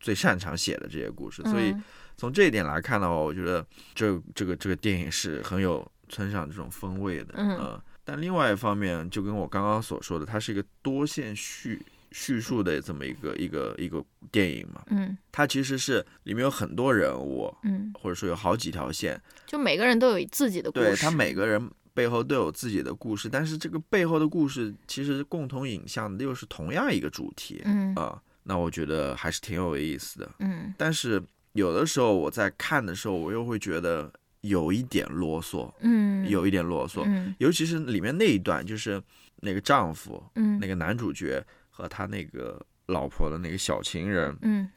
[0.00, 1.42] 最擅长写的这些故事。
[1.42, 1.82] 所以嗯
[2.16, 7.34] 从这一点来看的话，我觉得这这个这个电影是很有村上这种风味的。
[7.36, 14.02] 嗯呃但另外一方面，就跟我刚刚所说的，它是一个多线叙叙述的这么一个一个一个
[14.32, 20.86] 电影嘛，嗯它其实是里面有很多人物，嗯，或者说有好几条线，就每个人都有自己的故事。
[20.86, 27.92] 对他每个人背后都有自己的故事，但是这个背后的故事其实共同影像的又是同样一个主题嗯。
[27.96, 30.30] 啊、那我觉得还是挺有意思的。
[30.38, 30.72] 嗯。
[30.78, 31.20] 但是
[31.54, 34.08] 有的时候我在看的时候，我又会觉得
[34.42, 37.34] 有一点啰嗦，嗯，有一点啰嗦，嗯。
[37.38, 39.02] 尤其是里面那一段，就是
[39.40, 40.56] 那个丈夫，嗯。
[40.60, 44.70] 那个男主角和他那个老婆的那个小情人，嗯。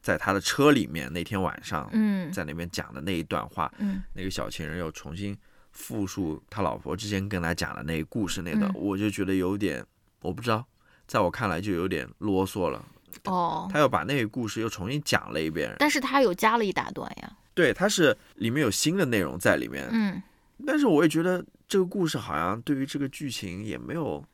[0.00, 2.32] 在他的车里面那天晚上，嗯。
[2.32, 4.02] 在那边讲的那一段话，嗯。
[4.14, 5.36] 那个小情人又重新
[5.72, 8.74] 复述他老婆之前跟他讲的那个故事那段，嗯。
[8.74, 9.84] 我就觉得有点，
[10.20, 10.64] 我不知道，
[11.06, 12.84] 在我看来就有点啰嗦了。
[13.24, 17.32] 哦，他又把那个故事又重新讲了一遍，但是他有加了一大段呀。
[17.54, 20.22] 对，他是里面有新的内容在里面，嗯。
[20.66, 24.24] 但是我也觉得这个故事好像对于这个剧情也没有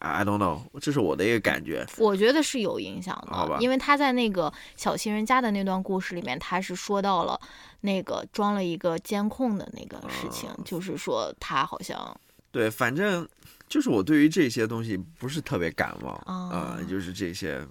[0.00, 1.86] ，I don't know，这是我的一个感觉。
[1.98, 7.40] 我觉得是有影响好吧的，因为他在那个小情人家的那段故事里面，他是说到了
[7.80, 13.26] 那个装了一个监控的那个事情，哦就是说他好像对，反正
[13.68, 17.64] 就是我对于这些东西不是特别感冒哦啊、就是这些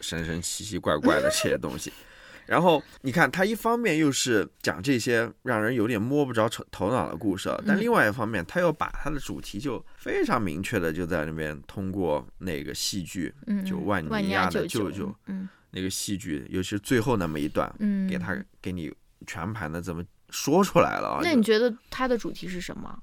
[0.00, 1.92] 神神奇奇怪怪的这些东西。
[2.46, 15.14] 然后你看，他一方面又是讲这些让人有点摸不着头头脑的故事，但嗯另外一方面，他又把他的主题就非常明确的就在那边通过那个戏剧，嗯，就万万尼亚的舅舅
[15.70, 18.92] 那个戏剧，尤其是最后那么一段，嗯，给他给你
[19.26, 21.20] 全盘的这么说出来了啊。
[21.22, 22.96] 那你觉得他的主题是什么？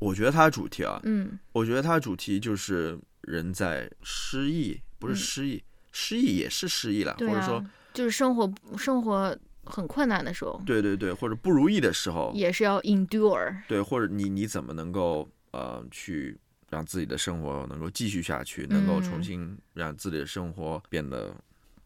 [0.00, 13.56] 我觉得他的主题啊，嗯我觉得它的主题就是人在失忆，不是嗯失忆，失忆也是失忆了，啊，或者说，就是生活生活很困难的时候，对对对，或者不如意的时候，也是要 endure。
[13.66, 21.34] 对，或者你你怎么能够呃去让自己的生活能够继续下去，能够重嗯新让自己的生活变得。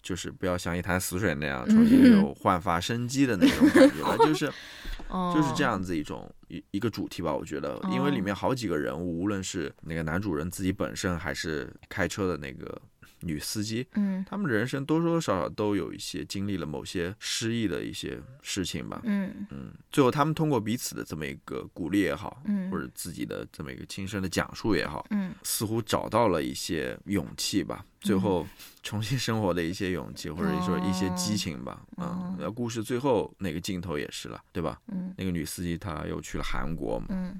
[0.00, 4.50] 就是不要像一潭死水那样重新有 焕发生机的那种感觉了，就是
[5.10, 5.64] 哦，就是这。
[5.64, 12.80] 样子一种一一个主题吧，我觉得，因为里哦面好几个人物，无论是那个男主人自己本身，还是开车的那个
[13.20, 19.00] 女司机，嗯他们的人生多多少少都有一些经历了某些失意的一些事情吧。
[19.04, 27.84] 嗯嗯，最后他们通过彼此的这么一个鼓励也好，嗯或者自己的这么一个亲身的讲述也好，嗯似乎找到了一些勇气吧。
[28.00, 28.46] 最后
[28.84, 31.82] 重新生活的一些勇气，或者说一些激情吧。
[31.96, 34.80] 嗯哦，然后故事最后那个镜头也是了，对吧？
[34.86, 37.36] 嗯那个女司机她又去了韩国嘛，嗯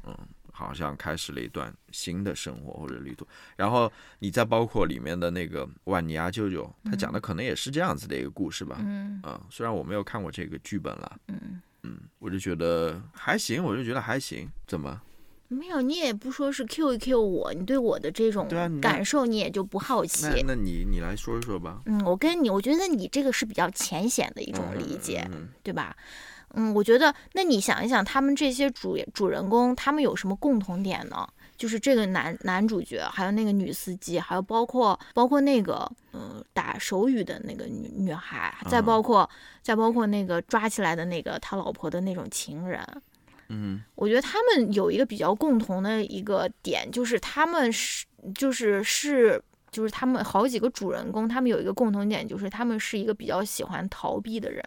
[0.66, 3.27] 好像开始了一段新的生活或者旅途。
[3.57, 8.79] 然后你再包括里面的那个万尼亚舅舅，他讲的可能也是这样子的一个故事吧。
[8.81, 14.49] 嗯啊、虽然我没有看过这个剧本了，嗯，嗯，我就觉得还行，我就觉得还行。
[14.66, 15.01] 怎么？
[15.51, 18.47] 没有，你也不说是 Q 一 Q 我，你对我的这种
[18.83, 20.27] 感受你也就不好奇。
[20.27, 21.81] 那那你你来说一说吧。
[21.87, 25.97] 嗯，我跟你，我觉得你这个是比较浅显的一种嗯理解，嗯对吧？
[26.59, 31.27] 嗯，我觉得，那你想一想，他们这些主主人公，他们有什么共同点呢？
[31.57, 39.29] 就是这个男男主角，还有那个女司机，还有包括包括那个呃打手语的那个女女孩，再嗯包括、
[39.61, 42.81] 再包括那个抓起来的那个他老婆的那种情人，
[43.49, 49.42] 嗯我觉得他们有一个比较共同的一个点，就是他们是就是是
[49.78, 54.60] 就是他们好几个主人公，他们有一个共同点，就是他们是一个比较喜欢逃避的人，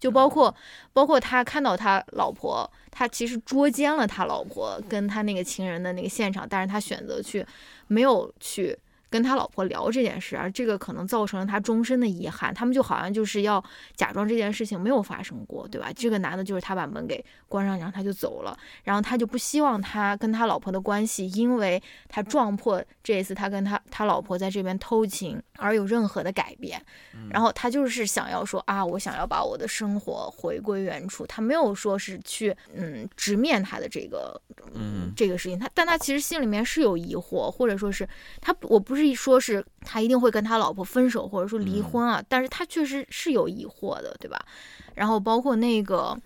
[0.00, 0.54] 就包括
[0.94, 7.46] 包括他看到他老婆，他其实捉奸了他老婆跟他那个情人的那个现场，但是他选择去
[7.88, 8.74] 没有去。
[9.08, 12.52] 跟他老婆聊这件事，而这个可能造成了他终身的遗憾。
[12.52, 13.62] 他们就好像就是要
[13.94, 15.92] 假装这件事情没有发生过，对吧？
[15.94, 26.82] 这个男的就是他把门给关上，然后他就走了，然后他就不希望他跟他老婆的关系，因为他撞破这一次他跟他他老婆在这边偷情而有任何的改变。
[27.30, 31.24] 然后他就是想要说啊，我想要把我的生活回归原处。
[31.26, 34.40] 他没有说是去嗯直面他的这个
[34.74, 38.08] 嗯这个事情，他但他其实心里面是有疑惑，或者说是
[38.40, 44.44] 他我不不是说是他一定会跟他老婆分手或者说离嗯婚啊，但是他确实是有疑惑的，对吧？
[44.94, 46.18] 然后包括那个。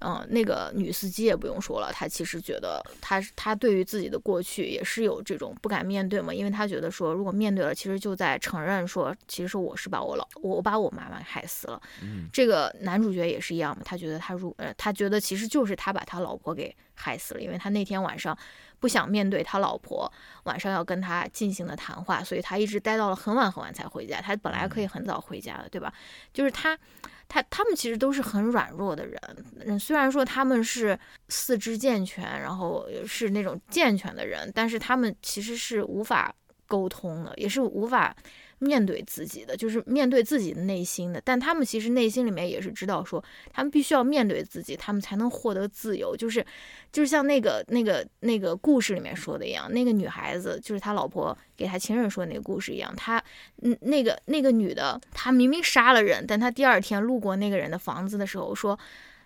[0.00, 11.80] 嗯，那个女司机也不用说了，她其实觉得她她对于自己的过去也是有这种不敢面对嘛，因为她觉得说如果面对了，其实就在承认说，其实我是把我老我把我妈妈害死了。
[12.02, 18.36] 嗯这个男主角也是一样嘛，他觉得他如呃，他觉得其实就是他把他老婆给害死了，因为他那天晚上
[18.84, 20.12] 不想面对他老婆
[20.42, 24.20] 晚上要跟他进行的谈话，所以他一直待到了很晚很晚才回家。
[24.20, 25.90] 他本来可以很早回家的，对吧？
[26.34, 26.78] 就是他，
[27.26, 29.18] 他他们其实都是很软弱的人，
[29.64, 30.98] 嗯，虽然说他们是
[31.30, 36.34] 四肢健全，然后是那种健全的人，但是他们其实是无法
[36.66, 38.14] 沟通的，也是无法
[38.58, 41.20] 面对自己的，就是面对自己的内心的。
[41.24, 46.16] 但他们其实内心里面也是知道说，他们必须要面对自己，他们才能获得自由。
[46.16, 46.44] 就是，
[46.92, 53.22] 就是像那个那个那个故事里面说的一样，那个女孩子就是他老婆给他情人说的那个故事一样，他
[53.62, 58.78] 嗯那个那个女的，她明明杀了人，但她第二天路过那个人的房子的时候说。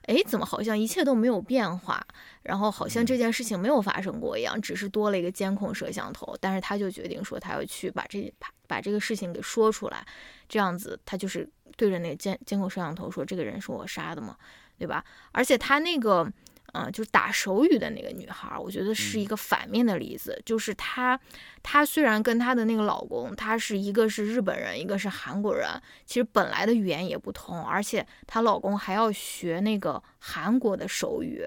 [0.03, 2.03] 哎，怎么好像一切都没有变化？
[2.43, 6.35] 然后好像这件事情没有发生过一样，只是多了一个监控摄像头。
[6.41, 10.07] 但是他就决定说，他要去把这把把这个事情给说出来，
[10.49, 14.37] 这样子他就是对着那个监监控摄像头说：“这个人是我杀的嘛，
[14.79, 16.31] 对吧？”而且他那个，
[16.75, 21.19] 嗯、就是打手语的那个女孩，我觉得是一个反面的例子，就是她，
[21.63, 25.69] 她虽然跟她的那个老公，她是一个是日本人，一个是韩国人，
[26.05, 31.47] 其实本来的语言也不通，而且她老公还要学那个韩国的手语，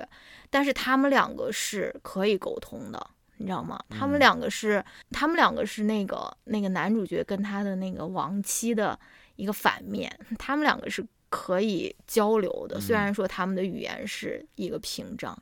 [0.49, 3.11] 但是他们两个是可以沟通的。
[3.41, 3.83] 你知道吗？
[3.89, 8.97] 他们嗯两个是，他们两个是那个那个男主角跟他的那个亡妻的
[9.35, 15.35] 一个反面，他们两个是可以交流的，虽然说他们的语言是一个屏障，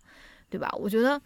[0.49, 0.73] 对吧？
[0.79, 1.21] 我觉得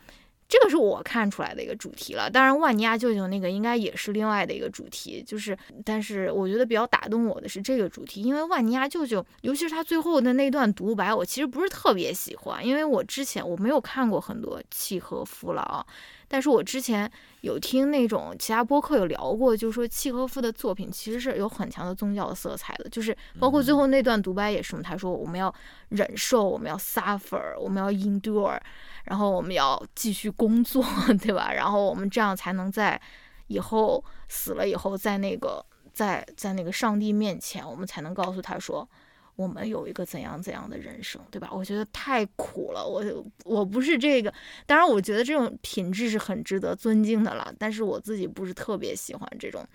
[0.48, 2.30] 这个是我看出来的一个主题了。
[2.30, 15.86] 当然，万尼亚舅舅那个应该也是另外的一个主题，就是，但是我觉得比较打动我的是这个主题，因为万尼亚舅舅，尤其是他最后的那段独白，我其实不是特别喜欢，因为我之前我没有看过很多契诃夫了啊。
[16.34, 17.08] 但是我之前
[17.42, 25.54] 有听那种其他播客有聊过，就是说契诃夫的作品其实是有很强的宗教色彩的，就是包括最后那段独白也是嘛，他说我们要
[25.90, 28.60] 忍受，我们要 suffer，我们要 endure，
[29.04, 30.84] 然后我们要继续工作，
[31.22, 31.54] 对吧？
[31.54, 33.00] 然后我们这样才能在
[33.46, 35.64] 以后死了以后，在那个
[35.94, 38.90] 在在那个上帝面前，我们才能告诉他说。
[39.36, 41.50] 我们有一个怎样怎样的人生，对吧？
[41.52, 43.04] 我觉得太苦了，我
[43.46, 44.34] 我不是这个，
[44.66, 49.66] 当然我觉得这种品质是很值得尊敬的了，但是我自己不是特别喜欢这种，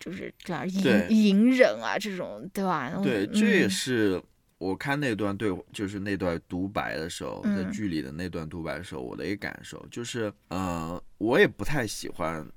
[0.00, 2.90] 就是这样隐隐忍啊，这种，对吧？
[3.02, 4.22] 对，嗯这也是
[4.58, 12.48] 我看那段对，就是那段独白的时候，在嗯剧里的那段独白的时候，我的一个感受就是，呃，我也不太喜欢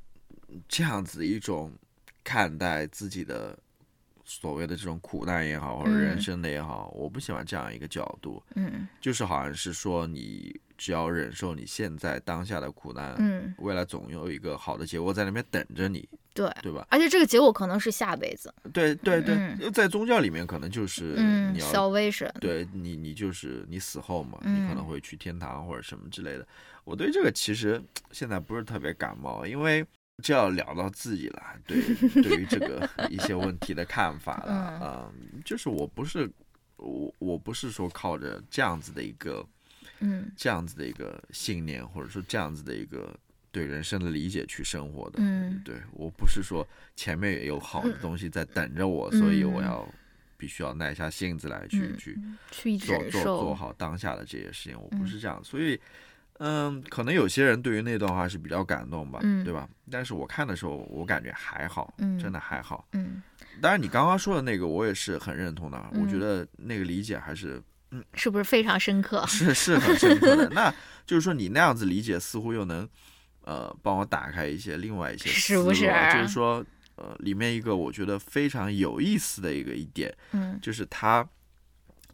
[0.70, 1.72] 这样子一种
[2.24, 3.58] 看待自己的
[4.26, 16.86] 所谓的这种苦难也好，或者人嗯生的也好，我不喜欢这样一个角度，嗯就是好像是说你只要忍受你现在当下的苦难，嗯，未来总有一个好的结果在那边等着你，对，对吧？
[16.89, 26.47] 而且这个结果可能是下辈子，对对对，嗯在宗教里面可能就是嗯你要，salvation，对你，你就是你死后嘛，嗯你可能会去天堂或者什么之类的。
[26.84, 29.86] 我对这个其实现在不是特别感冒，因为
[30.24, 31.82] 这要聊到自己了，对
[32.22, 36.30] 对于这个 一些问题的看法了，嗯，就是我不是
[36.78, 39.45] 我我不是说靠着这样子的一个
[39.99, 43.13] 嗯这样子的一个信念，或者说这样子的一个
[43.51, 49.88] 对人生的理解去生活的，嗯对我不是说前面也有好的东西在等着我，所以我要
[50.38, 52.20] 必须要耐下性子来去、嗯去。
[52.51, 55.80] 去做做，做好当下的这些事情，我不嗯是这样，所以，
[56.40, 59.68] 嗯，可能有些人对于那段话是比较感动吧，嗯对吧？
[59.90, 62.86] 但是我看的时候，我感觉还好，嗯真的还好。
[62.92, 63.22] 嗯，
[63.62, 67.62] 当然，你刚刚说的那个，我也是很认同的，我觉嗯得那个理解还是
[67.92, 69.26] 嗯是不是非常深刻？
[69.28, 70.50] 是是很深刻的。
[70.50, 70.74] 那
[71.06, 72.88] 就是说，你那样子理解，似乎又能，
[73.44, 76.66] 呃，帮我打开一些另外一些是不思路就是说，
[76.96, 81.26] 呃，里面一个我觉得非常有意思的一个一点，嗯就是他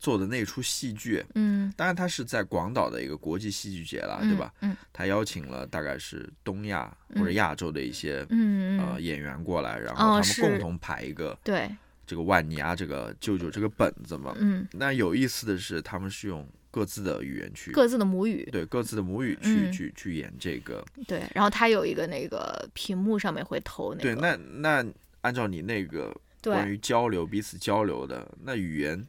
[0.02, 4.52] 做的那出戏剧，嗯，当然，他是在广岛的一个国际戏剧节了，对吧？
[4.62, 4.76] 嗯。
[4.92, 8.80] 他邀请了大概是东亚或者嗯亚洲的一些、嗯嗯。
[8.80, 11.70] 呃演员过来，然哦后他们共同排一个对，
[12.08, 14.36] 这个万尼亚这个舅舅这个本子嘛。
[14.40, 19.72] 嗯，那有意思的是，他们是用各自的语言去各自的母语，对各自的母语去、嗯。
[19.72, 20.84] 去去演这个。
[21.08, 24.02] 对，然后他有一个那个屏幕上面会投那个。
[24.02, 24.84] 对，那那
[25.22, 29.06] 按照你那个关，于交流彼此交流的那语言，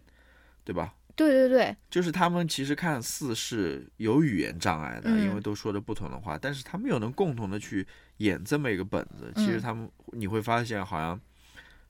[0.64, 0.94] 对吧？
[1.14, 7.86] 对对对，就是他们其实看似是有语言障碍的，嗯因为都说着不同的话，但是他们又能共同的去
[8.16, 9.30] 演这么一个本子。
[9.36, 11.20] 其实嗯他们你会发现，好像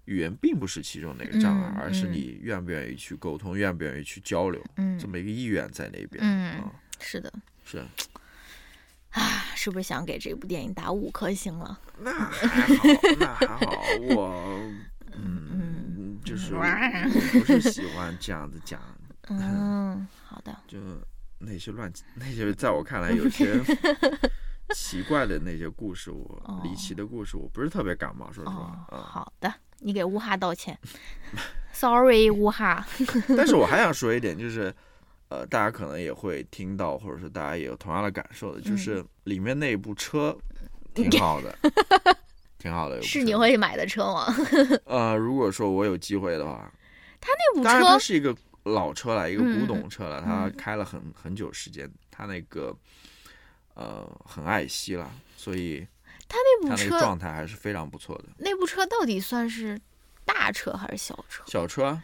[0.07, 6.19] 语言并不是其中的一个障碍，嗯而是嗯你愿不愿意去沟通，愿不愿意去交流，嗯这么一个意愿在那边。
[6.21, 7.33] 嗯啊，是的，
[7.65, 7.79] 是，
[9.11, 11.79] 啊，是不是想给这部电影打五颗星了？
[12.01, 12.85] 那还好，
[13.21, 13.73] 那还好，
[14.17, 14.73] 我
[15.15, 15.95] 嗯，
[16.25, 16.63] 就是我
[17.33, 18.81] 不是喜欢这样子讲
[19.29, 20.79] 嗯，好的，就
[21.39, 23.61] 那些乱那些，在我看来有些
[24.75, 29.03] 奇怪的那些故事，我哦离奇的故事，我不是特别感冒，说实哦话，啊。
[29.03, 30.79] 好的，你给乌哈道歉，
[31.73, 32.87] sorry，乌哈，
[33.37, 34.75] 但是我还想说一点，就是。
[35.29, 40.37] 呃，大家可能也会听到，或者是大家也有同样的感受的，嗯就是里面那部车
[40.93, 41.57] 挺好的，
[42.63, 43.03] 挺好的。
[43.03, 44.33] 是你会买的车吗？
[44.87, 46.73] 呃，如果说我有机会的话，
[47.21, 52.73] 他那部当然它车，是一个老车了，一个嗯古董车了，他嗯开了很很久时间，他那个
[53.75, 55.85] 呃很爱惜了，所以
[56.29, 58.27] 他那部车，状态还是非常不错的。
[58.39, 59.77] 那部车到底算是
[60.25, 61.43] 大车还是小车？
[61.47, 62.03] 小车啊，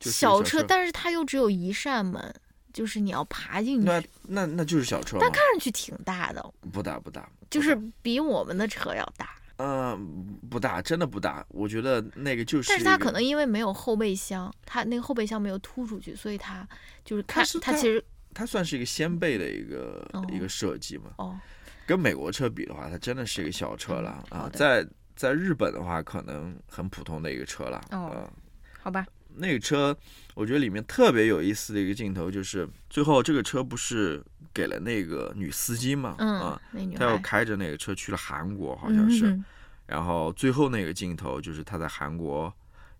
[0.00, 2.34] 就是小车，但是它又只有一扇门，
[2.72, 9.28] 就是你要爬进去，那那那就是小车但，看上去挺大的，不大不大，就是比我们的车要大。
[9.58, 11.44] 嗯、不大，真的不大。
[11.48, 16.66] 我觉得那个就是，但是它可能因为没有后备箱，它那个后备箱没有突出去，所以它
[17.04, 21.10] 就是看是它它其实它算是一个掀背的一个、哦一个设计嘛。
[21.18, 21.38] 哦，
[21.86, 24.48] 跟美国车比的话，它真的是一个小车了、啊。
[24.52, 24.86] 在
[25.16, 27.84] 在日本的话，可能很普通的一个车了。
[27.90, 28.32] 哦呃
[28.80, 29.04] 好吧，
[29.38, 29.96] 那个车，
[30.34, 34.22] 我觉得里面特别有意思的一个镜头就是，最后这个车不是
[34.52, 36.16] 给了那个女司机嘛？
[36.18, 39.30] 嗯啊，，那女他又开着那个车去了韩国，好像是。
[39.30, 39.44] 嗯
[39.88, 42.52] 然后最后那个镜头就是他在韩国，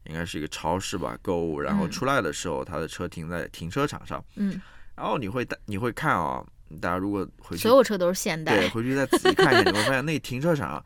[0.05, 4.59] 应该是一个超市吧购物，然后嗯出来的时候，他的车停在停车场上，嗯，
[4.97, 6.43] 然后你会你会看啊、
[6.81, 10.83] 大家如果回去所有车都是现代对，回去再仔细看一下，你会发现那停车场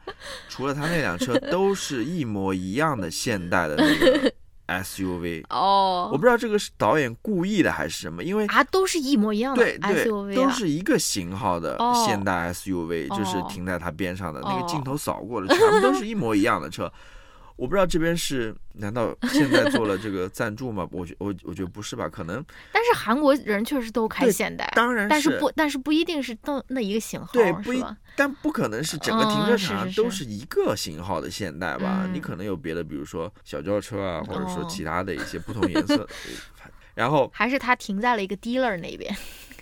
[0.49, 4.33] 除了他那辆车， 都是一模一样的现代的那个
[4.67, 5.45] SUV。
[5.49, 12.05] 哦，我不知道这个是导演故意的还是什么，因为啊，都是一模一样的对对 SUV 啊，都是一个型号的哦。
[12.07, 13.47] 现代 SUV，、就是哦。
[13.51, 14.67] 停在它边上的、那个哦。
[14.69, 16.93] 镜头扫过了，全部都是一模一样的车。
[17.57, 20.89] 我不知道这边是难道现在做了这个赞助吗？
[20.91, 27.85] 我觉我我觉得不是吧，可能但是韩国人确实都开现代，当然但是不，但是不一定是都那一个型号，对不一？
[28.17, 32.03] 但不可能是整个停哦车场都是一个型号的现代吧？
[32.05, 36.09] 嗯你可能有别的，比如说小轿车啊，或者说哦其他的一些不同颜色的。
[36.95, 39.17] 然后还是他停在了一个 dealer 那边，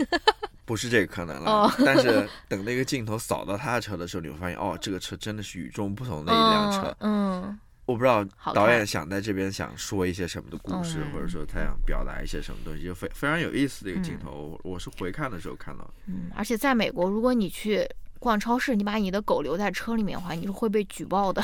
[0.67, 6.97] 不是这个可能了，哦但是等那个镜头扫到他的车的时候，你会发现，哦，这个车真的是与众不同的一辆车。
[6.99, 7.59] 嗯，嗯，
[7.91, 8.25] 我不知道
[8.55, 14.59] 导演想在这边想说一些什么的故事，嗯或者说他想表达一些什么东西，就非非常有意思的一个镜头。
[14.63, 15.95] 我我是回看的时候看到的。
[16.07, 17.89] 嗯，而且在美国，如果你去
[18.19, 21.43] 逛超市，你把你的狗留在车里面的话，你是会被举报的。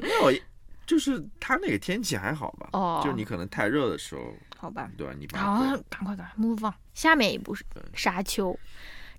[0.00, 0.40] 没有，
[0.86, 2.68] 就是他那个天气还好吧？
[2.72, 5.12] 哦就你可能太热的时候，好吧，对吧？
[5.18, 5.60] 你把好，
[5.90, 6.74] 赶快赶快 move on。
[6.94, 7.62] 下面一部是
[7.92, 8.52] 《沙丘》，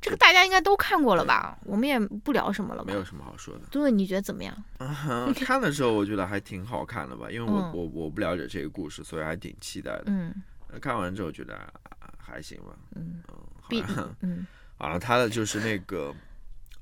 [0.01, 1.57] 这个大家应该都看过了吧？
[1.65, 2.93] 我们也不聊什么了吧没？
[2.93, 3.61] 有什么好说的。
[3.71, 4.55] 对，你觉得怎么样？
[5.35, 10.03] 看的时候我觉得还挺好看的吧，因为我、嗯我我不了解这个故事，所以还挺期待的。
[10.07, 10.33] 嗯
[10.81, 11.71] 看完之后觉得、啊
[12.19, 14.45] 还行吧，嗯，嗯，好必像嗯
[14.77, 16.13] 好像他的就是那个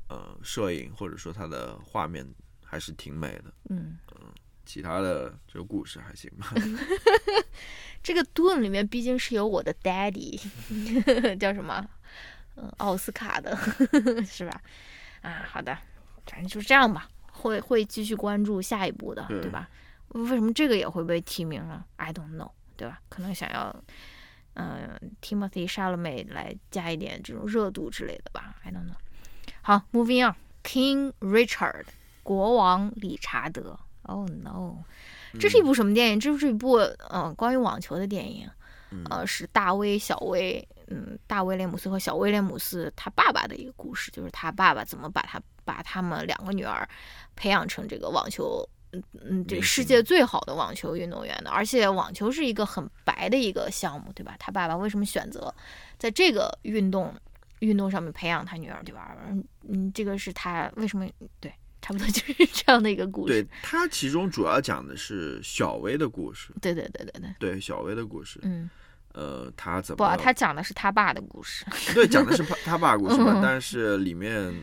[0.09, 2.25] 呃摄影或者说他的画面
[2.63, 3.95] 还是挺美的，嗯，
[4.65, 6.51] 其他的这个故事还行吧。
[8.01, 10.39] 这个盾里面毕竟是有我的 daddy，
[11.37, 11.87] 叫什么？
[12.55, 13.55] 嗯，奥斯卡的，
[14.25, 14.61] 是吧？
[15.21, 15.77] 啊，好的，
[16.25, 17.09] 反正就是这样吧。
[17.31, 19.69] 会会继续关注下一步的，对对吧？
[20.09, 23.01] 为什么这个也会被提名了？I don't know，对吧？
[23.09, 23.75] 可能想要，
[24.53, 28.95] 嗯、t i m o t h y Chalamet 来加一点这种热度之类的吧？I don't know。
[29.61, 31.85] 好，Moving on，King Richard，
[32.23, 33.77] 国王理查德。
[34.03, 34.77] Oh no，
[35.39, 36.19] 这是一部什么电影？
[36.19, 38.49] 这是一部嗯、呃关于网球的电影。
[38.91, 46.87] 嗯呃，是大威、小威，嗯，大威廉姆斯和小威廉姆斯他爸爸的一个故事，就是他爸爸怎么把他把他们两个女儿
[47.35, 51.49] 培养成这个网球，嗯嗯，这个世界最好的网球运动员的。
[51.49, 54.35] 而且网球是一个很白的一个项目，对吧？
[54.39, 55.53] 他爸爸为什么选择
[55.97, 57.13] 在这个运动
[57.59, 59.15] 运动上面培养他女儿，对吧？
[59.27, 61.07] 嗯嗯，这个是他为什么
[61.39, 63.33] 对，差不多 就是这样的一个故事。
[63.33, 68.69] 对他其中主要讲的是小薇的故事，对对对对对，对小薇的故事，嗯，
[69.15, 71.65] 呃，他怎么不他讲的是他爸的故事。
[71.95, 74.53] 对讲的是他他爸的故事吧嗯，但是里面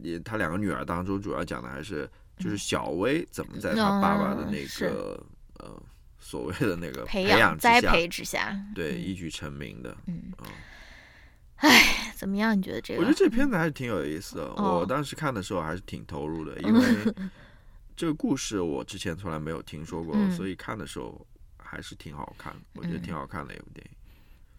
[0.00, 5.18] 也他两个女儿当中主要讲的还是就是小薇怎么在他爸爸的那个
[5.58, 5.82] 呃
[6.18, 9.96] 所谓的那个培养栽之下培之下，对，嗯一举成名的。
[10.06, 11.70] 嗯嗯，
[12.14, 12.56] 怎么样？
[12.56, 13.00] 你觉得这个？
[13.00, 14.42] 我觉得这片子还是挺有意思的。
[14.56, 16.82] 哦我当时看的时候还是挺投入的，因为
[17.96, 22.54] 这个故事我之前从来没有听说过，嗯所以看的时候还是挺好看。
[22.74, 23.96] 我觉得挺好看的一部电影。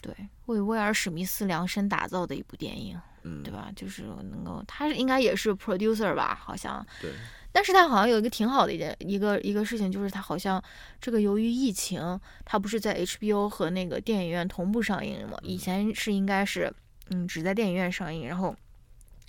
[0.04, 0.14] 对
[0.48, 3.72] 为威尔史密斯量身打造的一部电影，嗯，对吧？
[3.74, 6.36] 就是能够，他应该也是 producer 吧？
[6.36, 6.86] 好像。
[7.02, 7.10] 对，
[7.54, 10.62] 但是他好像有一个挺好的一件一个一个事情，就是他好像
[11.00, 15.38] 这个由于疫情，他不是在 HBO 和那个电影院同步上映吗？
[15.42, 16.74] 以前是应该是
[17.12, 18.54] 嗯只在电影院上映，然后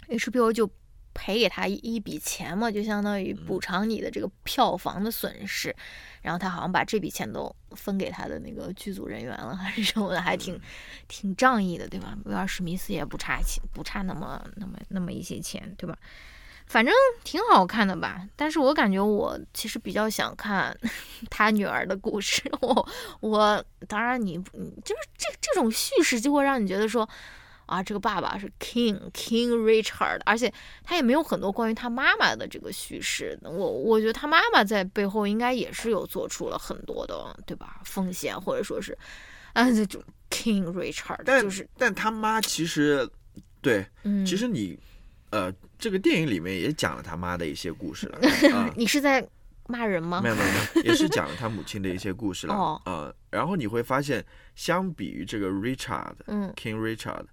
[0.08, 0.68] HBO 就
[1.14, 5.74] 赔给他一一笔钱嘛，就相当于补偿你的这个票房的损失。
[6.20, 10.58] 然后他好像把这笔钱都分给他的那个剧组人员了，还是什么的，还挺
[11.06, 12.16] 挺仗义的，对吧？
[12.24, 15.96] 威尔史密斯也不差钱，不差那么那么那么一些钱，对吧？
[16.66, 16.94] 反正
[17.24, 20.74] 挺好看的吧，但是我感觉我其实比较想看
[21.28, 22.42] 他女儿的故事。
[22.62, 22.88] 我
[23.20, 27.06] 我当然你你就是这这种叙事就会让你觉得说
[27.66, 30.52] 啊，这个爸爸是 King King Richard，而且
[30.82, 33.38] 他也没有很多关于他妈妈的这个叙事。
[33.42, 37.80] 我我觉得他妈妈在背后应该也是有做出了很多的，对吧？
[37.84, 38.96] 奉献或者说是
[39.52, 43.08] 啊这种 King Richard 但就是但他妈其实
[43.60, 44.78] 对，嗯，其实你
[45.30, 48.18] 呃，这个电影里面也讲了他妈的一些故事了
[48.54, 48.70] 啊。
[48.76, 49.26] 你是在
[49.66, 50.28] 骂人吗没？
[50.28, 52.54] 有没有没有， 也是讲了他母亲的一些故事了。
[52.54, 57.24] 哦呃，然后你会发现，相比于这个 Richard 嗯 King Richard，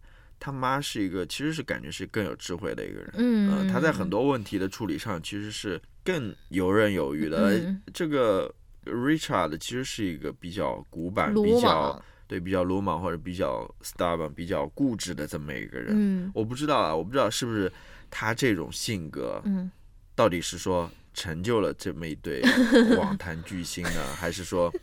[0.43, 3.13] 他妈是一个其实是感觉是更有智慧的一个人。
[3.13, 7.51] 嗯，呃，他在很多问题的处理上其实是更游刃有余的。
[7.51, 8.51] 嗯这个
[8.85, 15.93] Richard 其实是一个比较古板、比较，对比较鲁莽或者比较 stubborn、比较固执的这么一个人。
[15.95, 17.71] 嗯我不知道啊，我不知道是不是
[18.09, 19.69] 他这种性格，嗯
[20.15, 22.41] 到底是说成就了这么一对
[22.97, 24.73] 网坛巨星呢，还是说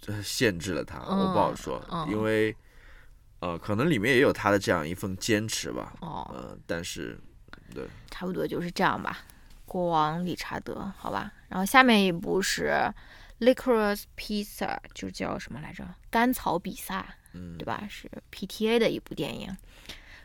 [0.00, 0.98] 这限制了他？
[1.00, 2.54] 我不好说，嗯因为
[3.40, 5.94] 呃，可能里面也有他的这样一份坚持吧。
[6.00, 7.18] 哦，呃，但是
[7.74, 9.18] 对，差不多就是这样吧。
[9.64, 11.32] 国王理查德，好吧。
[11.48, 12.92] 然后下面一部是
[13.38, 15.84] Licorice Pizza，就叫什么来着？
[16.10, 17.86] 甘草比萨，嗯对吧？
[17.88, 19.56] 是 PTA 的一部电影，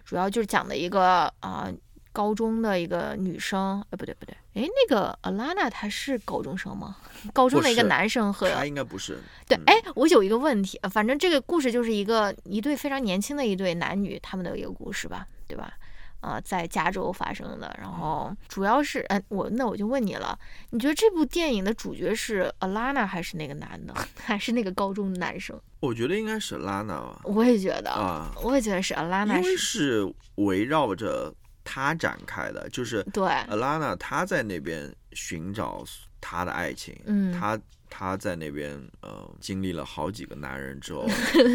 [0.03, 1.71] 主要就是讲的一个啊、
[2.15, 6.95] 高中的一个女生，呃，不对不对，哎，那个 Alana 她是高中生吗？
[7.33, 9.19] 高中的一个男生和他应该不是。
[9.45, 15.73] 对，哎，我有一个问题，呃反正这个故事就是一个一对非常年轻的一对男女他们的一个故事吧，对吧？
[16.21, 20.39] 呃，在加州发生的，然后主要是，嗯、我那我就问你了，
[20.71, 23.93] 你觉得这部电影的主角是 Alana 还是那个男的，
[24.23, 25.59] 还是那个高中男生？
[25.81, 27.21] 我觉得应该是 Alana 吧。
[27.25, 31.31] 我也觉得，啊，我也觉得是 Alana 因为，是围绕着
[31.65, 35.83] 他展开的，就是对，Alana 她在那边寻找
[36.21, 37.59] 她的爱情，嗯她
[37.89, 41.05] 她在那边呃经历了好几个男人之后，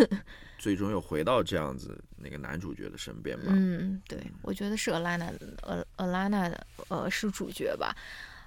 [0.58, 3.46] 最终又回到这样子那个男主角的身边嘛。
[3.48, 5.30] 嗯，对，我觉得是 Alana
[5.62, 7.96] 呃 Alana 的呃是主角吧。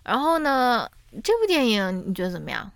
[0.03, 0.87] 然后呢，
[1.23, 2.69] 这部电影你觉得怎么样？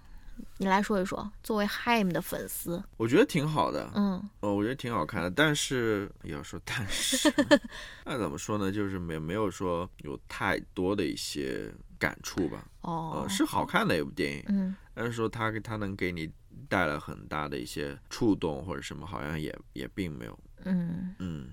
[0.57, 7.31] 你来说一说，作为 Haim 的粉丝，我觉得挺好的，嗯呃，我觉得挺好看的，但是要说但是，
[8.05, 8.71] 那怎么说呢？
[8.71, 12.65] 就是没没有说有太多的一些感触吧。
[12.81, 16.27] 哦呃，，是好看的一部电影，嗯但是说它它能给你
[16.67, 20.39] 带来很大的一些触动或者什么，好像也也并没有。
[20.65, 21.49] 嗯，嗯，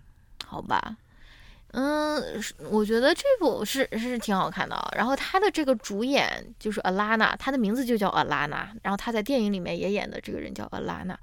[0.46, 0.96] 好吧，
[1.76, 4.88] 嗯，是我觉得这部是是挺好看的啊。
[4.96, 11.16] 然后他的这个主演就是 Alana，她的名字就叫 Alana，然后他在电影里面也演的这个人叫 Alana，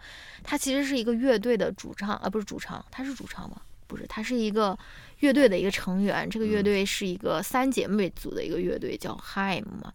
[0.43, 3.61] 她其实是一个乐队的主唱，啊，不是主唱，他是主唱吗？
[3.87, 4.77] 不是，他是一个
[5.19, 6.29] 乐队的一个成员。
[6.29, 9.91] 这个乐嗯队是一个三姐妹组的一个乐队，叫 Haim 嘛。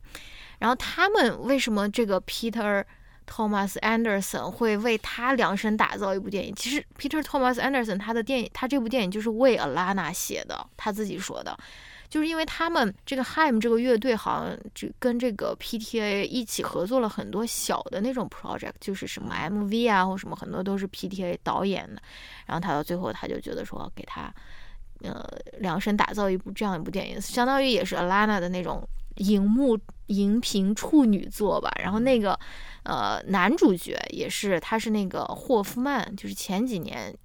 [0.59, 2.83] 然后他们为什么这个 Peter
[3.27, 6.55] Thomas Anderson 会为他量身打造一部电影？
[6.55, 11.57] 其实 Peter Thomas Anderson 他的电影，他这部电影就是为 Alana 写的，他自己说的。
[12.09, 22.01] 就是因为他们这个 Haim 这个乐队好像就跟这个 PTA 一起合作了很多小的那种 project，就是什么 MV 啊或什么很多都是 PTA 导演的。
[22.47, 24.33] 然后他到最后他就觉得说给他
[25.03, 31.71] 呃量身打造一部这样一部电影，相当于也是 Alana 的那种荧幕荧屏处女作吧。
[31.83, 32.39] 然后那个
[32.85, 37.17] 呃男主角也是，他是那个霍夫曼，就是前几年。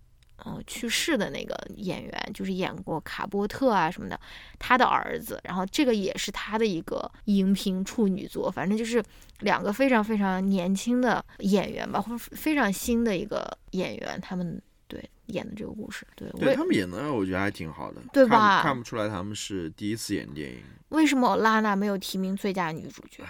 [0.44, 4.20] 嗯、去世的那个演员，就是演过卡波特啊什么的，
[4.58, 5.40] 他的儿子。
[5.44, 9.04] 然后这个也是他的一个荧屏处女作，反正就是
[9.42, 14.60] 两个非常非常年轻的演员吧，或者非常新的一个演员，他们
[14.92, 16.06] 对演的这个故事。
[16.18, 20.62] 对，对他们演的，我觉得还挺好的，对吧看不出来他们是第一次演电影。
[20.90, 23.24] 为什么拉娜没有提名最佳女主角？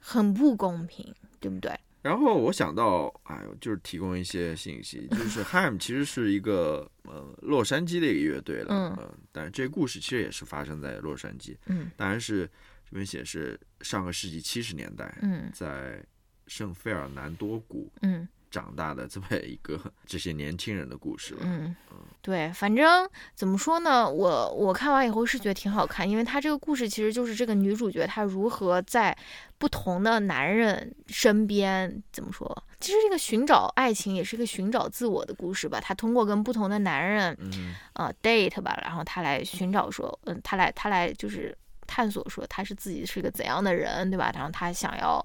[0.00, 1.78] 很不公平，对不对？
[2.00, 12.48] 然后我想到，哎呦，就是提供一些信息，就是 Ham 其实是一个呃洛杉矶的一个乐队了，嗯呃但是这故事其实也是发生在洛杉矶，嗯当然是
[12.88, 16.02] 这边写是上个世纪七十年代，嗯在
[16.48, 21.40] 圣费尔南多谷嗯长大的这么一个 这些年轻人的故事吧。
[21.44, 21.74] 嗯，
[22.20, 29.16] 对，反正怎么说呢，我我看完以后是觉得挺好看，因为他这个故事其实就是这个女主角她如何在
[29.56, 32.46] 不同的男人身边怎么说，
[32.78, 35.80] 其实这个寻找爱情也是一个寻找自我的故事吧。
[35.80, 44.30] 她通过跟不同的男人嗯呃 date 吧，然后她来寻找说，嗯，她来她来就是探索说她是自己是个怎样的人，对吧？
[44.34, 45.24] 然后她想要，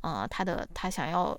[0.00, 1.38] 呃，她的她想要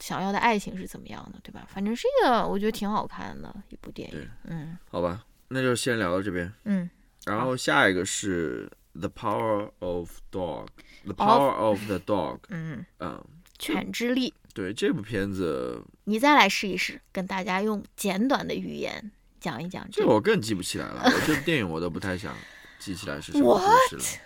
[0.00, 1.66] 想要的爱情是怎么样的，对吧？
[1.68, 6.52] 反正是一个我觉得挺好看的一部电对影，嗯好吧，那就先聊到这边。
[6.64, 6.88] 嗯
[7.24, 8.70] 然后下一个是
[9.00, 10.66] 《The Power of Dog》，
[11.04, 13.24] 《The Power of the Dog 》。嗯，嗯，
[13.58, 21.02] 犬之力，对这部片子，你再来试一试，跟大家用简短的语言讲一讲这个我更记不起来了。
[21.02, 22.36] 我这部电影我都不太想
[22.78, 24.20] 记起来是什么故事了。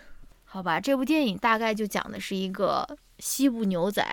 [0.44, 4.04] 好吧，这部电影大概就讲的是一个西部牛仔，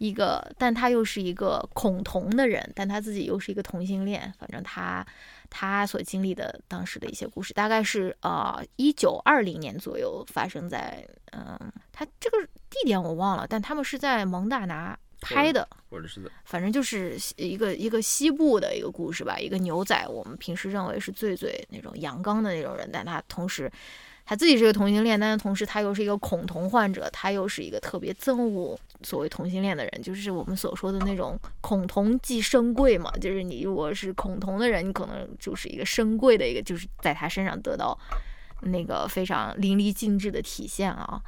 [0.00, 4.32] 一个，但他又是一个恐同的人，但他自己又是一个同性恋。
[4.38, 5.06] 反正他
[5.50, 12.38] 他所经历的当时的一些故事，大概是呃一九二零年左右发生在嗯、他这个
[12.70, 15.68] 地点我忘了，但他们是在蒙大拿拍的。
[15.90, 23.70] 或者是的，反正就是一个一个西部的一个故事吧，一个牛仔，我们平时认为是最最那种阳刚的那种人，但他同时
[24.30, 37.98] 他自己是个同性恋，但是同时他又是一个恐同患者，他又是一个特别憎恶所谓同性恋的人，就是我们所说的那种恐同即生贵嘛，就是你如果是恐同的人，你可能就是一个生贵的一个，就是在他身上得到
[38.60, 41.20] 那个非常淋漓尽致的体现啊。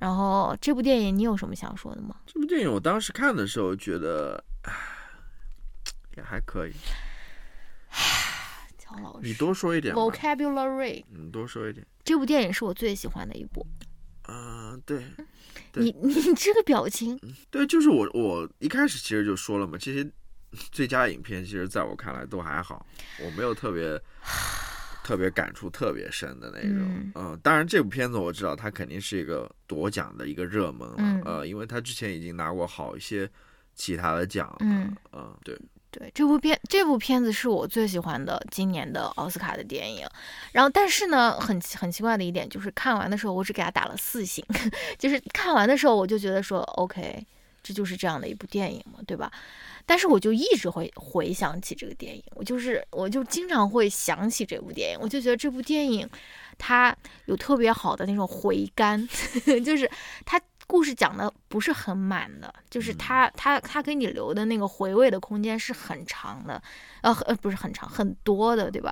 [0.00, 2.16] 然后这部电影你有什么想说的吗？
[2.26, 4.72] 这部电影我当时看的时候觉得，唉
[6.16, 6.72] 也还可以。
[8.76, 9.94] 乔老师，你多说一点。
[9.94, 11.04] vocabulary。
[11.08, 11.86] 你，多说一点。
[12.04, 13.66] 这部电影是我最喜欢的一部。
[14.22, 15.04] 啊、对
[15.72, 17.18] 对你 你这个表情，
[17.50, 20.08] 对，就是我我一开始其实就说了嘛，这些
[20.70, 22.86] 最佳影片其实在我看来都还好，
[23.20, 24.00] 我没有特别
[25.02, 26.78] 特别感触特别深的那种。
[26.78, 33.28] 嗯嗯、当然这部片子我知道它肯定是一个夺奖的一个热门了，嗯呃，因为它之前已经拿过好一些
[33.74, 34.58] 其他的奖了。
[34.60, 35.58] 嗯嗯对，
[35.92, 40.06] 对这部片这部片子是我最喜欢的今年的奥斯卡的电影。
[40.52, 44.44] 然后，但是呢，很很奇怪的一点就是，看完的时候我只给他打了四星，
[44.98, 47.24] 就是看完的时候我就觉得说，OK，
[47.62, 49.30] 这就是这样的一部电影嘛，对吧？
[49.84, 56.08] 但是我就一直会回想起这个电影，我就是我就经常会想起这部电影，我就觉得这部电影
[56.56, 59.06] 它有特别好的那种回甘，
[59.64, 59.90] 就是
[60.24, 60.40] 它
[60.72, 66.62] 故事讲的不是很满的，就是它它它给你留的那个回味的空间是很长的，
[67.02, 68.90] 呃呃不是很长很多的，对吧？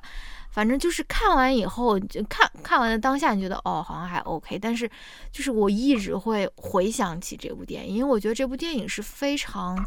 [0.51, 4.87] 反正就是看完以后，就看看完的当下，你觉得哦好像还 OK，但是
[5.33, 9.83] 就是我一直会回想起这部电影，因为我觉得这部电影是非常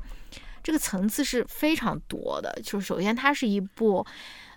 [0.63, 2.59] 这个层次是非常多的。
[2.63, 4.03] 就是首先它是一部，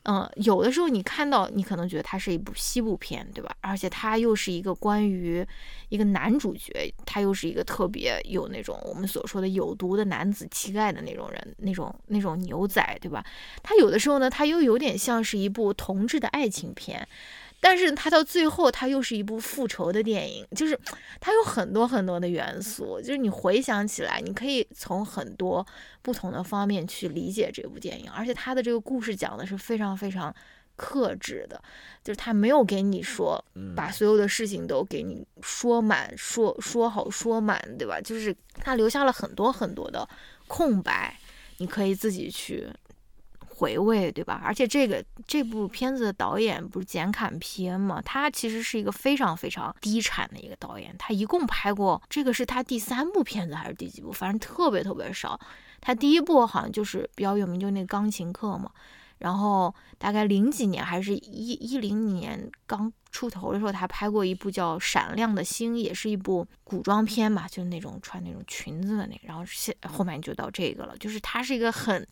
[0.09, 3.57] 嗯、有的时候你看到你可能觉得它是一部西部片，对吧？
[3.61, 5.44] 而且它又是一个关于
[5.88, 13.24] 一个男主角，他又是一个特别有那种我们所说的有毒的男子气概的那种人，那种那种牛仔，对吧？
[13.64, 17.07] 他有的时候呢，他又有点像是一部同志的爱情片，
[17.69, 20.79] 但是它到最后，它又是一部复仇的电影，就是
[21.19, 25.67] 它有很多很多的元素，就是你回想起来，你可以从很多
[26.01, 30.33] 不同的方面去理解这部电影，而且他的这个故事讲的是非常非常
[30.77, 31.61] 克制的，
[32.05, 38.01] 就是他没有给你说嗯把所有的事情都给你说满、说说好、说满，对吧？
[38.01, 40.09] 就是他留下了很多很多的
[40.47, 41.19] 空白，
[41.59, 42.69] 你可以自己去
[43.57, 44.40] 回味，对吧？
[44.44, 54.12] 而且这个这部片子的导演不是简坎皮恩嘛，他其实是一个非常非常低产的一个导演，他一共拍过这个是他第三部片子还是第几部？
[54.12, 55.38] 反正特别特别少。
[55.80, 58.70] 他第一部好像就是比较有名，就是那个钢琴课嘛。
[59.18, 69.20] 然后大概零几年还是一一零年刚出头的时候，他拍过一部叫《闪亮的星》，也是一部古装片嘛，就是那种穿那种裙子的那个。
[69.22, 72.07] 然后现后面就到这个了，就是他是一个很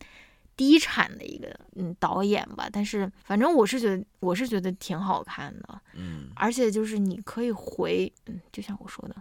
[0.55, 9.15] 低产的一个嗯导演吧，但是反正我是觉得我是觉得挺好看的，嗯而且就是你可以回，嗯，就像我说的，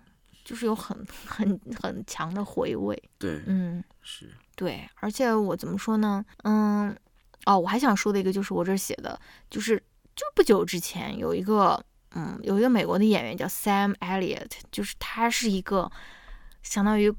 [0.44, 3.82] 就是有很很很强的回味，对嗯。
[4.06, 6.22] 是对，而且我怎么说呢？
[6.44, 6.94] 嗯，
[7.46, 9.18] 哦，我还想说的一个就是我这写的，
[9.50, 9.78] 就是
[10.14, 15.90] 就不久之前有一个，嗯，有一个美国的演员叫 Sam Elliott，就是他是一个
[16.62, 17.10] 相当于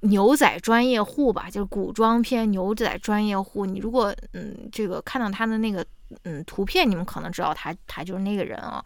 [0.00, 3.66] 牛仔专业户吧，就是古装片牛仔专业户。
[3.66, 5.84] 你如果嗯这个看到他的那个
[6.24, 8.84] 嗯图片，你们可能知道他他就是那个人啊。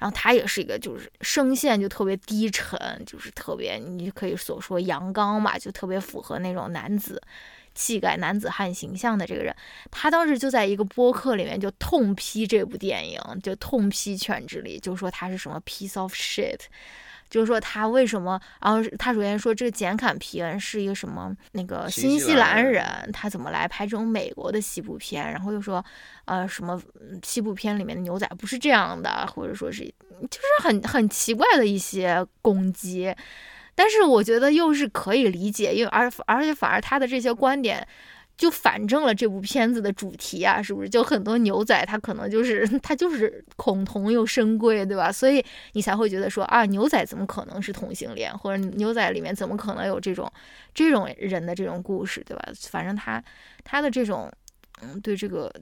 [0.00, 2.76] 然后他也是一个就是声线就特别低沉，
[3.06, 7.22] 就是特别你可以所说阳刚吧，就特别符合那种男子
[7.74, 9.54] 气概、男子汉形象的这个人。
[9.90, 16.60] 他当时就在一个播客里面就痛批这部电影，就痛批《犬之力》，就说他是什么 piece of shit。
[17.30, 18.40] 就是说他为什么？
[18.60, 25.32] 然后他首先说这个简·坎皮恩是一个什么那个新西兰人，他怎么来拍这种美国的西部片？
[25.32, 25.84] 然后又说，
[26.26, 26.80] 呃，什么
[27.22, 29.84] 西部片里面的牛仔不是这样的，或者说是
[30.30, 33.14] 就是很很奇怪的一些攻击。
[33.74, 37.86] 但是我觉得又是可以理解，因为而而且反而他的这些观点。
[38.36, 40.88] 就反证了这部片子的主题啊，是不是？
[40.88, 45.12] 就很多牛仔他可能就是 他就是恐同又深贵，对吧？
[45.12, 50.30] 所以你才会觉得说啊，牛仔怎么可能是同性恋，或者牛仔里面怎么可能有这种
[50.74, 52.44] 这种人的这种故事，对吧？
[52.70, 53.22] 反正他
[53.62, 54.30] 他的这种
[54.82, 55.52] 嗯，对这个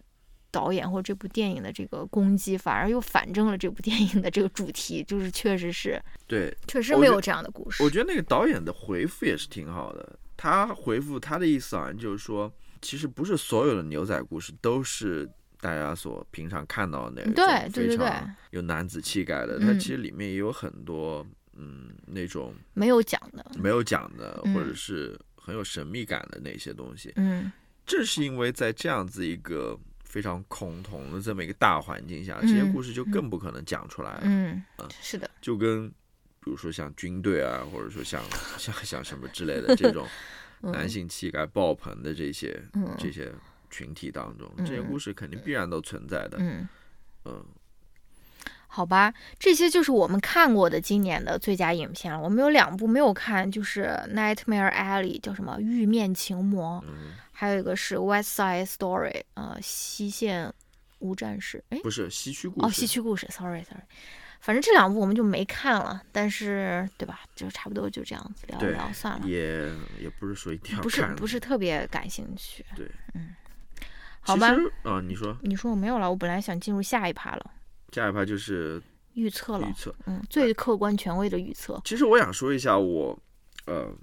[0.51, 7.83] 导演或这部电影的这个攻击，反而又反证了这部电影的这个主题，就是确实是对，确实没有这样的故事。
[7.83, 12.53] 我觉得那个导演的回复也是挺好的，他回复他的意思好像就是说。
[12.85, 15.25] 其实不是所有的牛仔故事都是
[15.61, 19.57] 大家所平常看到的那种非常有男子气概的。
[19.61, 27.13] 它其实里面也有很多嗯那种没有讲的、没有讲的，或者是很有神秘感的那些东西。
[27.15, 27.53] 嗯，
[27.87, 34.21] 正是因为在这样子一个非常恐同的这么一个大环境下，这些故事就更不可能讲出来了。
[34.25, 34.61] 嗯，
[35.01, 35.89] 是的，就跟
[36.45, 38.23] 比如说像军队啊，或者说像
[38.59, 40.07] 像像什么之类的这种。
[40.65, 42.63] 男性气概爆棚的这些
[42.97, 43.33] 这些
[43.69, 46.37] 群体当中，这些故事肯定必然都存在的。
[46.39, 46.69] 嗯
[47.25, 47.45] 嗯，
[48.69, 52.21] 好吧，这些就是我们看过的今年的最佳影片了。
[52.21, 56.81] 我们有两部没有看，就是《Nightmare Alley》叫什么《玉面情魔》，
[57.33, 60.55] 还有一个是《West Side Story》呃，西线
[61.01, 61.65] 无战事。
[61.71, 62.67] 哎，不是西区故事。
[62.67, 63.27] 哦，西区故事。
[63.31, 63.83] Sorry，Sorry。
[64.43, 67.21] 反正这两部我们就没看了，但是对吧？
[67.37, 69.25] 就差不多就这样子聊一聊算了。
[69.25, 69.71] 也
[70.01, 72.67] 也不是说一定要不是不是特别感兴趣。
[72.75, 73.37] 对，嗯，
[74.21, 74.49] 好吧。
[74.83, 75.39] 啊，你说。
[75.43, 77.51] 你说我没有了，我本来想进入下一趴了。
[77.93, 78.83] 下一趴就是
[79.15, 79.69] 预测了。
[79.69, 81.81] 预测，嗯，最客观权威的预测。
[81.85, 83.17] 其实我想说一下，我
[83.67, 83.95] 呃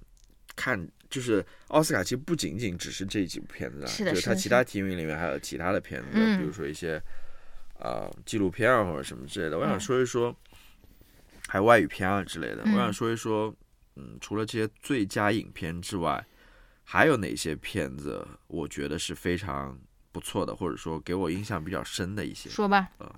[0.55, 6.97] 看就是奥斯卡，其实不仅仅只是这几部片子，是的，是它其他提名里面还有其他的片子，比如说一些。
[7.80, 10.36] 啊，纪录片啊，或者什么之类的，我想说一说，
[11.47, 12.61] 还有外语片啊之类的。
[12.65, 13.55] 我想说一说，
[13.95, 16.25] 嗯，除了这些最佳影片之外，
[16.84, 19.80] 还有哪些片子我觉得是非常
[20.11, 22.49] 不错的，或者说给我印象比较深的一些？
[22.49, 22.89] 说吧。
[22.99, 23.09] 嗯，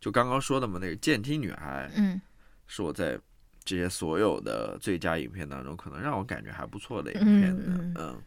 [0.00, 2.20] 就刚刚说的嘛，那个《监听女孩》，嗯，
[2.68, 3.18] 是我在
[3.64, 7.64] 这些所有的最佳影片当中，可能让我感觉还不错的一个片子，
[7.96, 8.22] 嗯。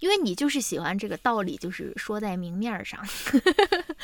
[0.00, 3.00] 因为你就是喜欢这个道理，就是说在明面上。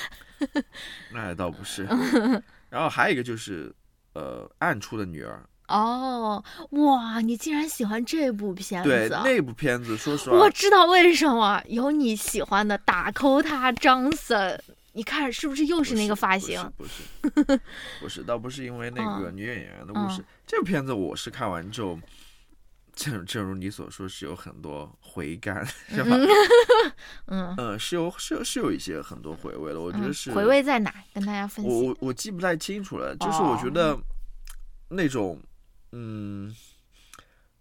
[1.13, 1.85] 那倒不是。
[2.71, 3.75] 然后还有一个就是，
[4.15, 5.43] 呃，《暗处的女儿》。
[5.75, 8.89] 哦，哇，你竟然喜欢这部片子？
[8.89, 14.61] 对，那部片子，说实话，我知道为什么有你喜欢的打 call 他张森。
[14.93, 16.61] 你看是不是又是那个发型？
[16.77, 17.61] 不是，
[18.01, 20.25] 不是，倒不是因为那个女演员的故事。
[20.45, 21.97] 这部片子我是看完之后。
[22.95, 26.17] 正正如你所说，是有很多回甘，是吧？
[27.27, 29.81] 嗯嗯，是有是有是有一些很多回味的。
[29.81, 30.93] 我觉得是回味在哪？
[31.15, 31.73] 跟大家分享。
[31.73, 33.17] 我我我记不太清楚了。
[33.17, 33.99] 就是我觉得
[34.89, 35.41] 那种
[35.93, 36.55] 嗯，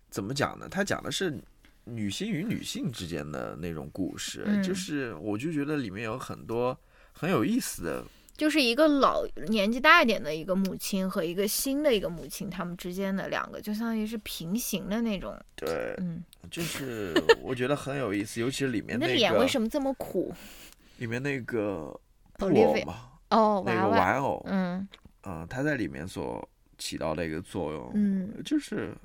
[0.09, 0.67] 怎么讲呢？
[0.69, 1.39] 他讲的是
[1.85, 6.77] 女性与女性之间的那种故事，就是我就觉得里面有很多
[7.13, 8.05] 很有意思的。
[8.39, 15.37] 就是一个老年纪大一点的一个母亲和一个新的一个母亲，他们之间的两个就相当于是平行的那种。
[15.55, 17.13] 对，嗯，就是
[17.43, 19.13] 我觉得很有意思，尤其是里面那个。
[19.13, 20.33] 脸为什么这么苦？
[20.99, 21.93] 里面那个
[22.39, 24.87] 布偶嘛，哦，那个玩偶，嗯
[25.23, 28.95] 嗯，他在里面所起到的一个作用，嗯，就是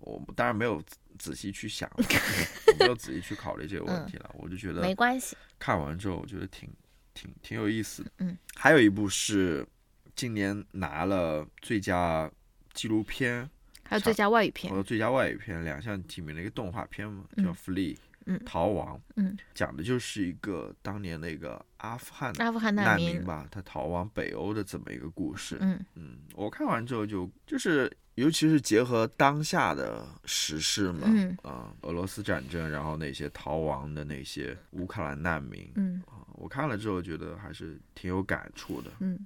[0.00, 0.82] 我当然没有
[1.16, 1.88] 仔细去想，
[2.80, 5.36] 没有仔细去考虑这个问题了，我就觉得没关系。
[5.60, 6.68] 看完之后，我觉得挺。
[7.14, 9.66] 挺挺有意思的，嗯，还有一部是
[10.14, 12.30] 今年拿了最佳
[12.72, 13.48] 纪录片，
[13.82, 17.94] 还有最佳外语片，和最佳外语片两项提名的一个动画片嘛，叫《Flee》，
[18.26, 23.24] 嗯，逃亡，嗯，讲的就是一个当年那个阿富汗阿富汗难民。
[23.24, 25.84] 吧，他逃亡北欧的这么一个故事，嗯。
[25.94, 31.36] 嗯，我看完之后就就是，尤其是结合当下的时事嘛，嗯。
[31.42, 36.02] 啊，俄罗斯战争，然后那些逃亡的那些乌克兰难民，嗯。
[36.34, 39.18] 我看了之后觉得还是挺有感触的，嗯，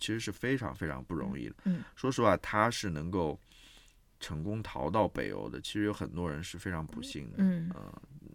[0.00, 3.38] 其实是非常非常不容易的，嗯，说实话，他是能够
[4.18, 7.36] 成功逃到北欧的，其实有很多人是非常不幸的。
[7.38, 7.70] 嗯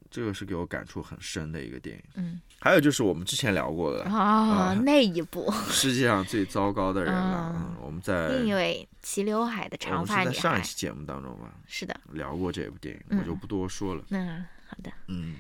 [0.10, 2.04] 这个是给我感触很深的一个电影。
[2.16, 2.42] 嗯。
[2.60, 5.52] 还有就是我们之前聊过的啊，那一部。
[5.70, 7.78] 世界上最糟糕的人了。
[7.80, 10.34] 我们在另一位齐刘海的长发女孩。
[10.34, 13.20] 在上一，期节目当中吧是的，聊过这部电影，嗯。
[13.20, 14.04] 我就不多说了。
[14.10, 15.36] 那好的，嗯，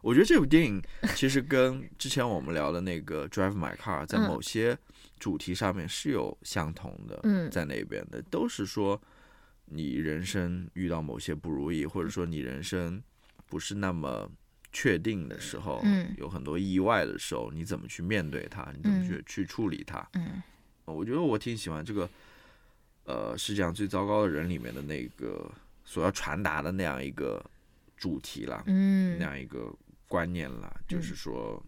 [0.00, 0.82] 我觉得这部电影
[1.14, 4.22] 其实跟之前我们聊的那个《Drive My Car》在嗯。
[4.22, 4.76] 某些
[5.20, 7.50] 主题上面是有相同的，嗯。
[7.50, 8.98] 在那边的都是说
[9.66, 13.02] 你人生遇到某些不如意，或者说你人生
[13.48, 14.30] 不是那么
[14.72, 16.14] 确定的时候，嗯。
[16.18, 19.22] 有很多意外的时候，你怎么去面对它，你怎么去、嗯。
[19.26, 20.06] 去处理它？
[20.14, 20.42] 嗯。
[20.84, 22.08] 我觉得我挺喜欢这个，
[23.04, 25.50] 呃，世界上最糟糕的人里面的那个
[25.84, 27.44] 所要传达的那样一个
[27.96, 29.72] 主题啦，那嗯样一个
[30.08, 31.60] 观念啦，就是说，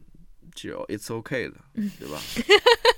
[0.54, 1.90] 只有 it's okay 的，嗯。
[1.98, 2.20] 对吧？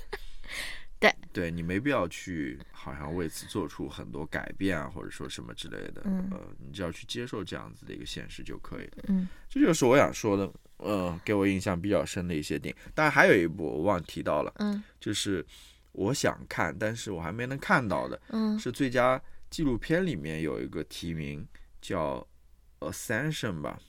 [1.33, 9.03] 对，你没必要去好像为此做出很多改变啊，或者说什么之类的，嗯呃，你只要去接受这样子的一个现实就可以了。
[9.07, 12.81] 嗯这就是我想说的，呃，给我印象比较深的一些电影。
[12.93, 15.45] 当然还有一部我忘提到了，嗯就是
[15.93, 21.47] 我想看，但是我还没能看到的，嗯是最佳纪录片里面有一个提名
[21.81, 22.25] 叫
[22.91, 23.79] 《Ascension》吧，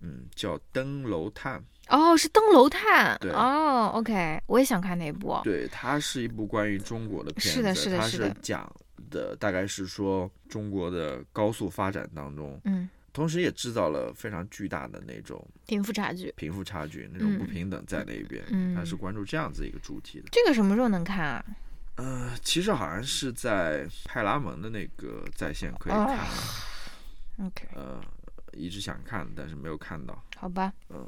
[0.00, 1.60] 嗯，叫《登楼探》。
[1.90, 3.30] 哦，是登楼探对。
[3.32, 8.28] 哦，OK，我也想看那部，对，它是一部关于中国的片子，是的是的它是的。
[8.28, 8.72] 是讲
[9.10, 20.28] 的大概是说中国的高速发展当中，嗯，同时也制造了非常巨大的那种贫富差距，贫富差距、那种不嗯平等在那一边，嗯它是关注这样子一个主题的。
[20.30, 21.44] 这个什么时候能看啊？
[21.96, 28.00] 呃，其实好像是在派拉蒙的那个在线可以看的，OK，呃，
[28.52, 30.22] 一直想看，但是没有看到。
[30.36, 31.06] 好吧，嗯，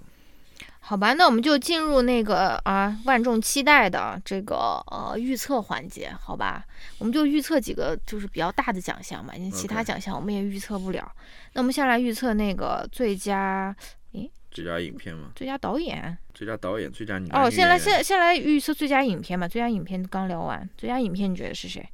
[0.80, 6.64] 好吧，那我们就进入那个啊万众期待的这个呃预测环节，好吧？
[6.98, 11.10] 我们就预测几个就是比较大的奖项嘛，因为其他奖项我们也预测不了。
[11.52, 13.74] 那我们先来预测那个最佳
[14.12, 19.46] 诶最佳影片嘛，最佳导演最佳导演、最佳女哦，先来先先来预测最佳影片吧。
[19.46, 21.88] 最佳影片刚聊完，最佳影片你觉得是谁？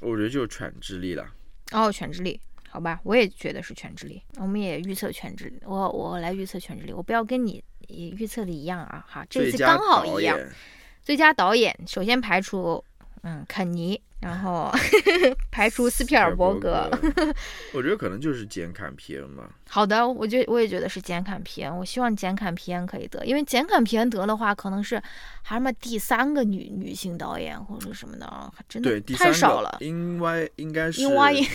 [0.00, 1.26] 我觉得就是犬之力了。
[1.72, 2.38] 哦，犬之力，
[2.76, 10.36] 好吧，我也觉得是全智力，我们也预测全智力，我我来预测全智力，我不要跟你预测的一样啊，哈，这次刚好一样。
[10.36, 10.52] 演
[11.02, 12.84] 最佳导演首先排除
[13.22, 14.72] 嗯肯尼，然后
[15.52, 16.90] 排除斯皮尔伯格。
[16.90, 16.98] 格，
[17.72, 19.48] 我觉得可能就是简坎皮恩吧。
[19.68, 25.00] 好的，我觉我也觉得是简坎皮恩，我希望简坎皮恩可以得，因为简坎皮恩得的话，可能是
[25.42, 29.76] 还什么第三个女女性导演或者什么的啊，真的太少了。
[29.80, 31.46] 因为应该是因为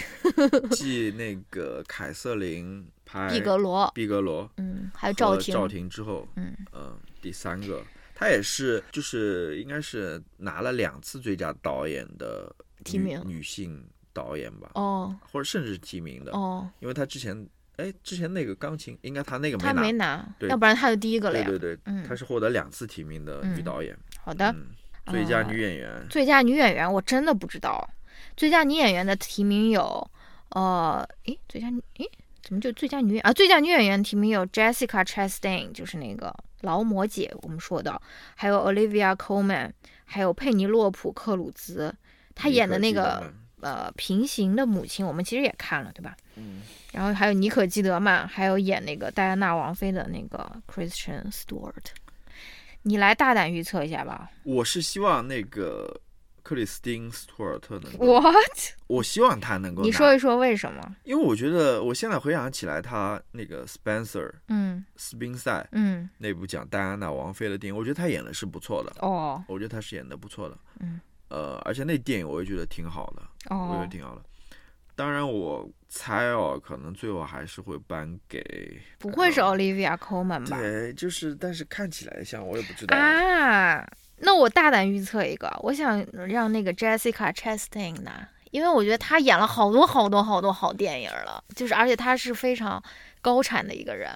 [0.71, 7.83] 继那个凯瑟琳拍毕格罗，毕格罗嗯，还有赵婷，赵婷之后，嗯嗯，第三个，
[8.21, 17.35] 他也是就是应该是拿了两次最佳导演的提名女性导演吧，哦或者甚至是提名的，哦，因为他之前
[17.77, 21.45] 哎之前那个钢琴应该他那个没拿，没拿，对要不然他就第一个了呀。
[21.47, 24.67] 对对对，嗯他是获得两次提名的女嗯导演，好的，嗯，
[25.07, 27.89] 最佳呃女演员，最佳女演员我真的不知道，
[28.37, 30.07] 最佳女演员的提名有，
[30.49, 32.07] 呃，诶，最佳女，诶，
[32.51, 33.31] 怎么就最佳女演啊？
[33.31, 38.01] 最佳女演员提名有 Jessica Chastain，就是那个劳模姐我们说的，
[38.35, 39.71] 还有 Olivia Colman，
[40.03, 41.95] 还有佩尼洛普克鲁兹，
[42.35, 43.31] 她演的那个
[43.61, 46.13] 呃平行的母亲，我们其实也看了，对吧？
[46.35, 46.59] 嗯，
[46.91, 51.71] 然后还有妮可基德曼，还有演那个戴安娜王妃的那个 Christian Stewart。
[52.81, 54.29] 你来大胆预测一下吧。
[54.43, 56.01] 我是希望那个
[56.51, 58.35] 克里斯汀·斯图尔特能够，What？
[58.87, 60.95] 我希望他能够你说一说为什么？
[61.05, 70.99] 因为我觉得我现在回想起来，他那个 Spencer 嗯斯宾塞嗯那部讲戴安娜王妃的电影，我觉得他演的是不错的，哦我觉得他是演的不错的，嗯，
[71.29, 73.21] 呃，而且那电影我也觉得挺好的，
[73.55, 74.21] 哦我觉哦得挺好的。
[74.93, 80.57] 当然，我猜哦，可能最后还是会颁给不会是呃 Olivia Colman 吧？
[80.59, 82.97] 对，就是，但是看起来像，我也不知道。
[82.97, 83.87] 啊，
[84.21, 92.81] 那我大胆预测一个，我想让那个 Jessica Chastain 拿，因为我觉得她演了好多好多好多好电影了，就是而且她是非常
[93.21, 94.09] 高产的一个人，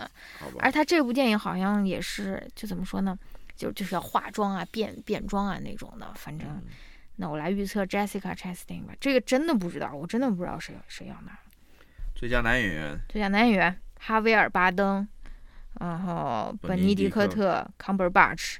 [0.60, 3.18] 而，她这部电影好像也是就怎么说呢，
[3.56, 6.48] 就就是要化妆啊、变变装啊那种的，反正。
[6.48, 6.64] 嗯
[7.18, 11.32] 那我来预测 Jessica Chastain 吧，这个真的不知道，我真的不知道谁谁要拿
[12.14, 15.08] 最佳男演员最佳男演员，哈维尔·巴登，
[15.80, 18.58] 然后本尼迪本尼迪克克特 （Cumberbatch），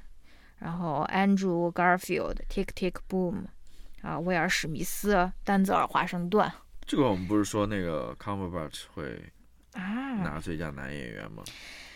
[0.60, 3.44] 然后 Andrew Garfield（Tick Tick Boom），
[4.02, 6.52] 啊，威尔·史密斯、丹泽尔·华盛顿
[6.86, 9.22] 这个我们不是说那个 Cumberbatch 会
[9.74, 11.44] 啊，拿最佳男演员吗？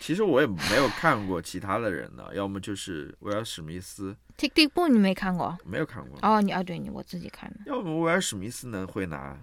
[0.00, 5.56] 其实我也没有看过其他的人的，要么就是威尔史密斯，Tick Tick Boom 你没看过？
[5.64, 7.60] 没有看过，哦，你啊，对你我自己看的。
[7.66, 9.38] 要么威尔史密斯能会拿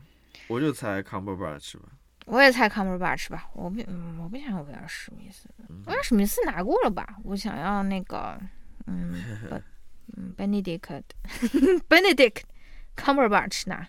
[0.48, 1.90] 我就猜 Cumberbatch 吧。
[2.26, 5.48] 我也猜 Cumberbatch 吧，我不，嗯，我不想要威尔史密斯，
[5.86, 7.16] 威尔史密斯拿过了吧？
[7.24, 8.38] 我想要那个，
[8.88, 9.14] 嗯，
[9.50, 9.56] 不，
[10.18, 11.02] 嗯，Benedict
[11.88, 12.42] Benedict
[12.96, 13.86] Cumberbatch 呢，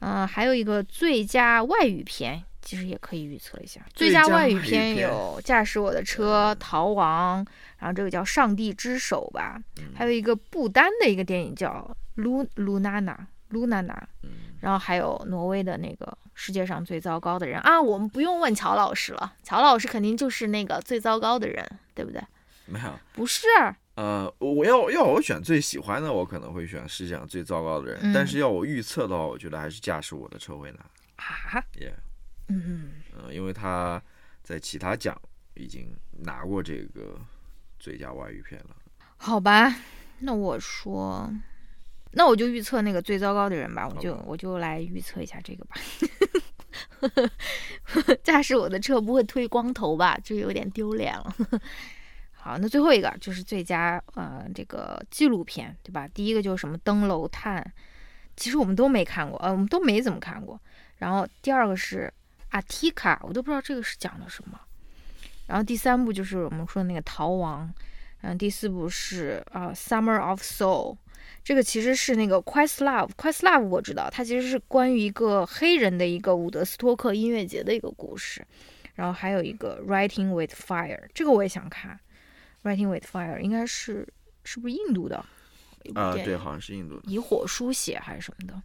[0.00, 3.80] 嗯、还有一个最佳外语片，其实也可以预测一下。
[3.94, 7.44] 最佳外语片片有《驾驶我的车》《逃亡》，
[7.78, 9.60] 然后这个叫《上帝之手》吧，
[9.94, 11.70] 还有一个不丹的一个电影叫
[12.16, 13.12] 《卢卢娜娜》。
[13.50, 14.00] 卢娜娜，
[14.60, 22.22] 然后还有挪威的那个世界上最糟糕的人啊，我们不用问乔老师了，乔老师肯定就是那个最糟糕的人，对不对？
[22.66, 23.48] 没有，不是，
[23.96, 27.98] 呃，我要要我选最喜欢的，我可能会选世界上最糟糕的人。
[28.02, 30.78] 嗯但是要我预测的话，我觉得还是驾驶我的车会拿。
[31.16, 31.92] 啊，Yeah，
[32.48, 34.02] 嗯，嗯、因为他
[34.42, 35.20] 在其他奖
[35.54, 37.20] 已经拿过这个
[37.78, 38.76] 最佳外语片了。
[39.18, 39.74] 好吧，
[40.20, 41.30] 那我说，
[42.12, 45.76] 那我就预测那个最糟糕的人吧，我就我就来预测一下这个吧。
[48.22, 50.16] 驾驶我的车不会推光头吧？
[50.24, 51.36] 就有点丢脸了。
[52.42, 56.08] 好，那最后一个就是最佳呃这个纪录片，对吧？
[56.08, 57.62] 第一个就是什么登楼探，
[58.34, 60.58] 其实我们都没看过，呃，我们都没怎么看过。
[60.98, 62.10] 然后第二个是
[62.50, 64.58] 阿提卡，我都不知道这个是讲的什么。
[65.48, 67.70] 然后第三部就是我们说的那个逃亡，
[68.22, 70.94] 嗯，第四部是啊、Summer of Soul》，
[71.44, 73.10] 这个其实是那个 Questlove。
[73.18, 78.46] Questlove 我知道，它其实是关于一个黑人的一个伍德斯托克音乐节的一个故事。
[78.94, 82.00] 然后还有一个 Writing with Fire，这个我也想看。
[82.62, 84.06] Writing with Fire 应该是
[84.44, 85.24] 是不是印度的
[85.94, 87.02] 啊、对，好像是印度的。
[87.06, 88.62] 以火书写还是什么的，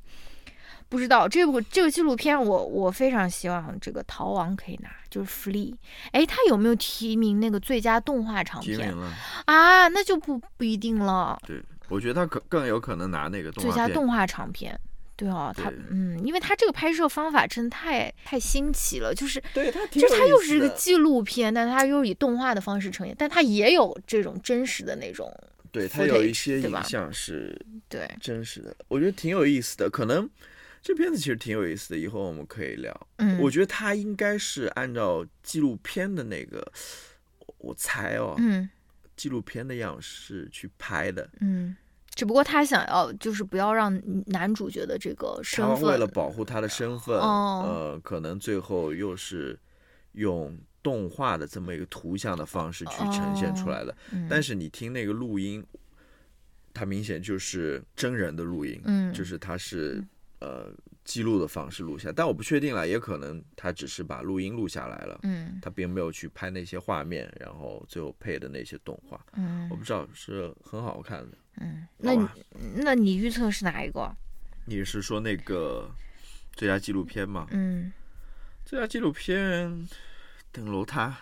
[0.89, 1.27] 不知道。
[1.27, 5.73] 这部这个纪录片我，我非常希望这个逃亡可以拿，就是 Flee。
[6.11, 9.13] 哎，他有没有提名那个最佳动画长片提名了，
[9.45, 9.87] 啊？
[9.87, 11.39] 那就不不一定了。
[11.47, 13.49] 对，我觉得他可更有可能拿那个。
[13.53, 14.77] 最佳动画长片。
[15.15, 25.31] 对哦，他嗯，因为他这个拍摄方法真的太太新奇了，就是对他挺就是他又是一个纪录片，但他又以动画的方式呈现，但他也有这种真实的那种
[25.71, 29.89] 对他有一些影像是对，真实的，我觉得挺有意思的。
[29.89, 30.29] 可能
[30.81, 33.07] 这片子其实挺有意思的，以后我们可以聊。
[33.17, 36.59] 嗯，我觉得他应该是按照纪录片的那个，
[37.39, 38.69] 我我猜哦，嗯
[39.15, 41.29] 纪录片的样式去拍的。
[41.39, 41.75] 嗯，
[42.15, 47.65] 只不过他想要就是不要让男主角的这个身份，他为了保护他的身份，哦。
[47.67, 49.59] 呃，可能最后又是
[50.13, 53.93] 用动画的这么一个图像的方式去呈现出来的。
[54.11, 54.27] 嗯。
[54.29, 55.61] 但是你听那个录音，
[56.73, 59.13] 它明显就是真人的录音，嗯。
[59.13, 60.01] 就是它是
[60.39, 60.71] 呃
[61.03, 65.59] 记录的方式录下，但我不确定了，也可能他只是把录音录下来了，嗯。
[65.61, 69.67] 他并没有去拍那些画面，然后最后配的那些动画，嗯。
[69.69, 71.37] 我不知道是很好看的。
[71.57, 72.27] 嗯，那你
[72.75, 74.15] 那你预测是哪一个？
[74.65, 75.89] 你是说那个
[76.53, 77.47] 最佳纪录片吗？
[77.51, 77.91] 嗯，
[78.65, 79.87] 最佳纪录片
[80.51, 81.15] 顶楼塌，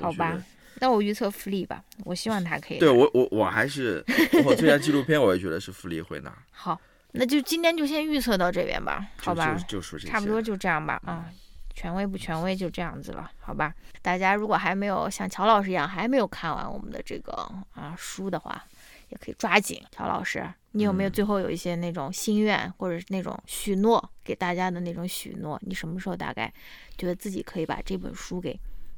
[0.00, 0.42] 好吧。
[0.80, 4.04] 那我预测 Flee 吧，我希望他可以对我我我还是
[4.44, 6.80] 我最佳纪录片，我也觉得是福利会拿， 好，
[7.12, 9.54] 那就今天就先预测到这边吧，好吧？
[9.54, 11.26] 就就就说这些，差不多就这样吧，啊，
[11.74, 13.72] 权威不权威就这样子了，好吧？
[14.00, 17.32] 大家如果还没有像乔老师一样还没有看完我们的这个
[17.74, 18.64] 啊书的话，
[19.12, 19.80] 也可以抓紧。
[19.92, 25.58] 乔老师，你有没有嗯最后有一些那种心愿或者是那种许诺给大家的那种许诺？
[25.62, 26.52] 你什么时候大概
[26.98, 28.52] 觉得自己可以把这本书给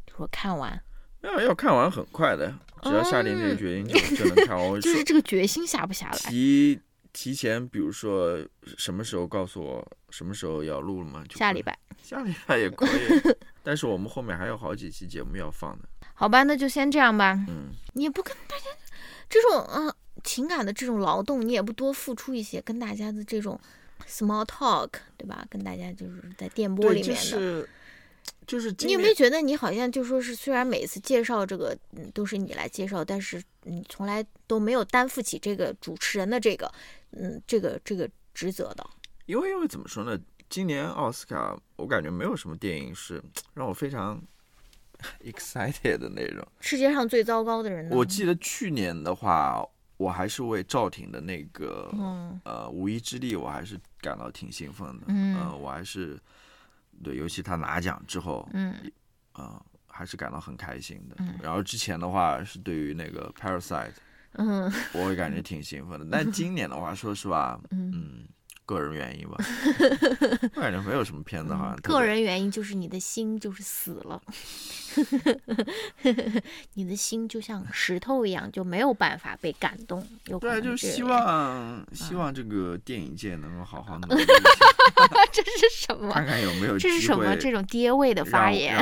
[0.07, 0.81] 就说看完？
[1.23, 4.79] 要要看完很快的，只要下定这个决心就就能看完。
[4.81, 6.17] 就是这个决心下不下来？
[6.31, 6.79] 提
[7.12, 8.39] 提前，比如说
[8.77, 11.25] 什么时候告诉我什么时候要录了吗？
[11.29, 15.89] 就下礼拜，下礼拜也可以， 但是我们后面还有好几期节目要放的。
[16.12, 17.33] 好吧，那就先这样吧。
[17.49, 18.65] 嗯，你也不跟大家
[19.31, 23.61] 这种呃情感的这种劳动，你也不多付出一些，跟大家的这种
[24.09, 25.46] small talk，对吧？
[25.49, 27.14] 跟大家就是在电波里面的。
[27.17, 27.68] 是
[28.46, 36.71] 就是你有没有觉得你好像就说是，虽然每次介绍这个嗯都是你来介绍，但是你从来都没有担负起这个主持人的这个
[37.13, 38.87] 嗯这个这个职责的。
[39.26, 40.18] 因为因为怎么说呢？
[40.51, 43.21] 今年奥斯卡我感觉没有什么电影是
[43.55, 44.22] 让我非常
[45.25, 46.46] excited 的那种。
[46.61, 47.96] 世界上最糟糕的人呢？
[47.96, 55.04] 我记得去年的话，我还是为赵婷的那个、嗯呃无一之力，我还是感到挺兴奋的。
[55.08, 56.18] 嗯呃，我还是
[57.03, 58.75] 对，尤其他拿奖之后，嗯
[59.34, 61.16] 呃，还是感到很开心的。
[61.21, 63.92] 嗯然后之前的话是对于那个 Parasite，
[64.33, 66.07] 嗯我会感觉挺兴奋的。
[66.11, 68.29] 但今年的话，说实话，嗯嗯，
[68.66, 69.36] 个人原因吧，
[70.54, 74.20] 我感觉没有什么片子好像个人原因就是你的心就是死了，
[76.74, 80.07] 你的心就像石头一样，就没有办法被感动。
[80.26, 84.24] 有对，啊就希望希望这个电影界能够好好努力
[85.32, 86.12] 这是什么？
[86.12, 87.36] 看看有没有这是什么？
[87.36, 88.74] 这种爹味的发言，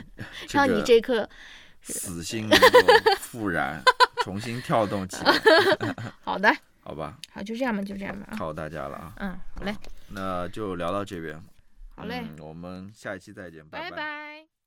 [0.52, 1.28] 让你这颗
[1.82, 2.66] 死心能够
[3.20, 3.82] 复燃，
[4.22, 5.32] 重新跳动起来，
[6.22, 6.54] 好的，
[6.90, 7.16] 好吧？
[7.32, 8.36] 好，就这样吧，就这样吧啊。
[8.36, 9.14] 靠大家了啊！
[9.18, 9.72] 嗯，好嘞，
[10.08, 11.40] 那就聊到这边，
[11.94, 14.59] 好嘞，嗯，我们下一期再见，拜拜拜。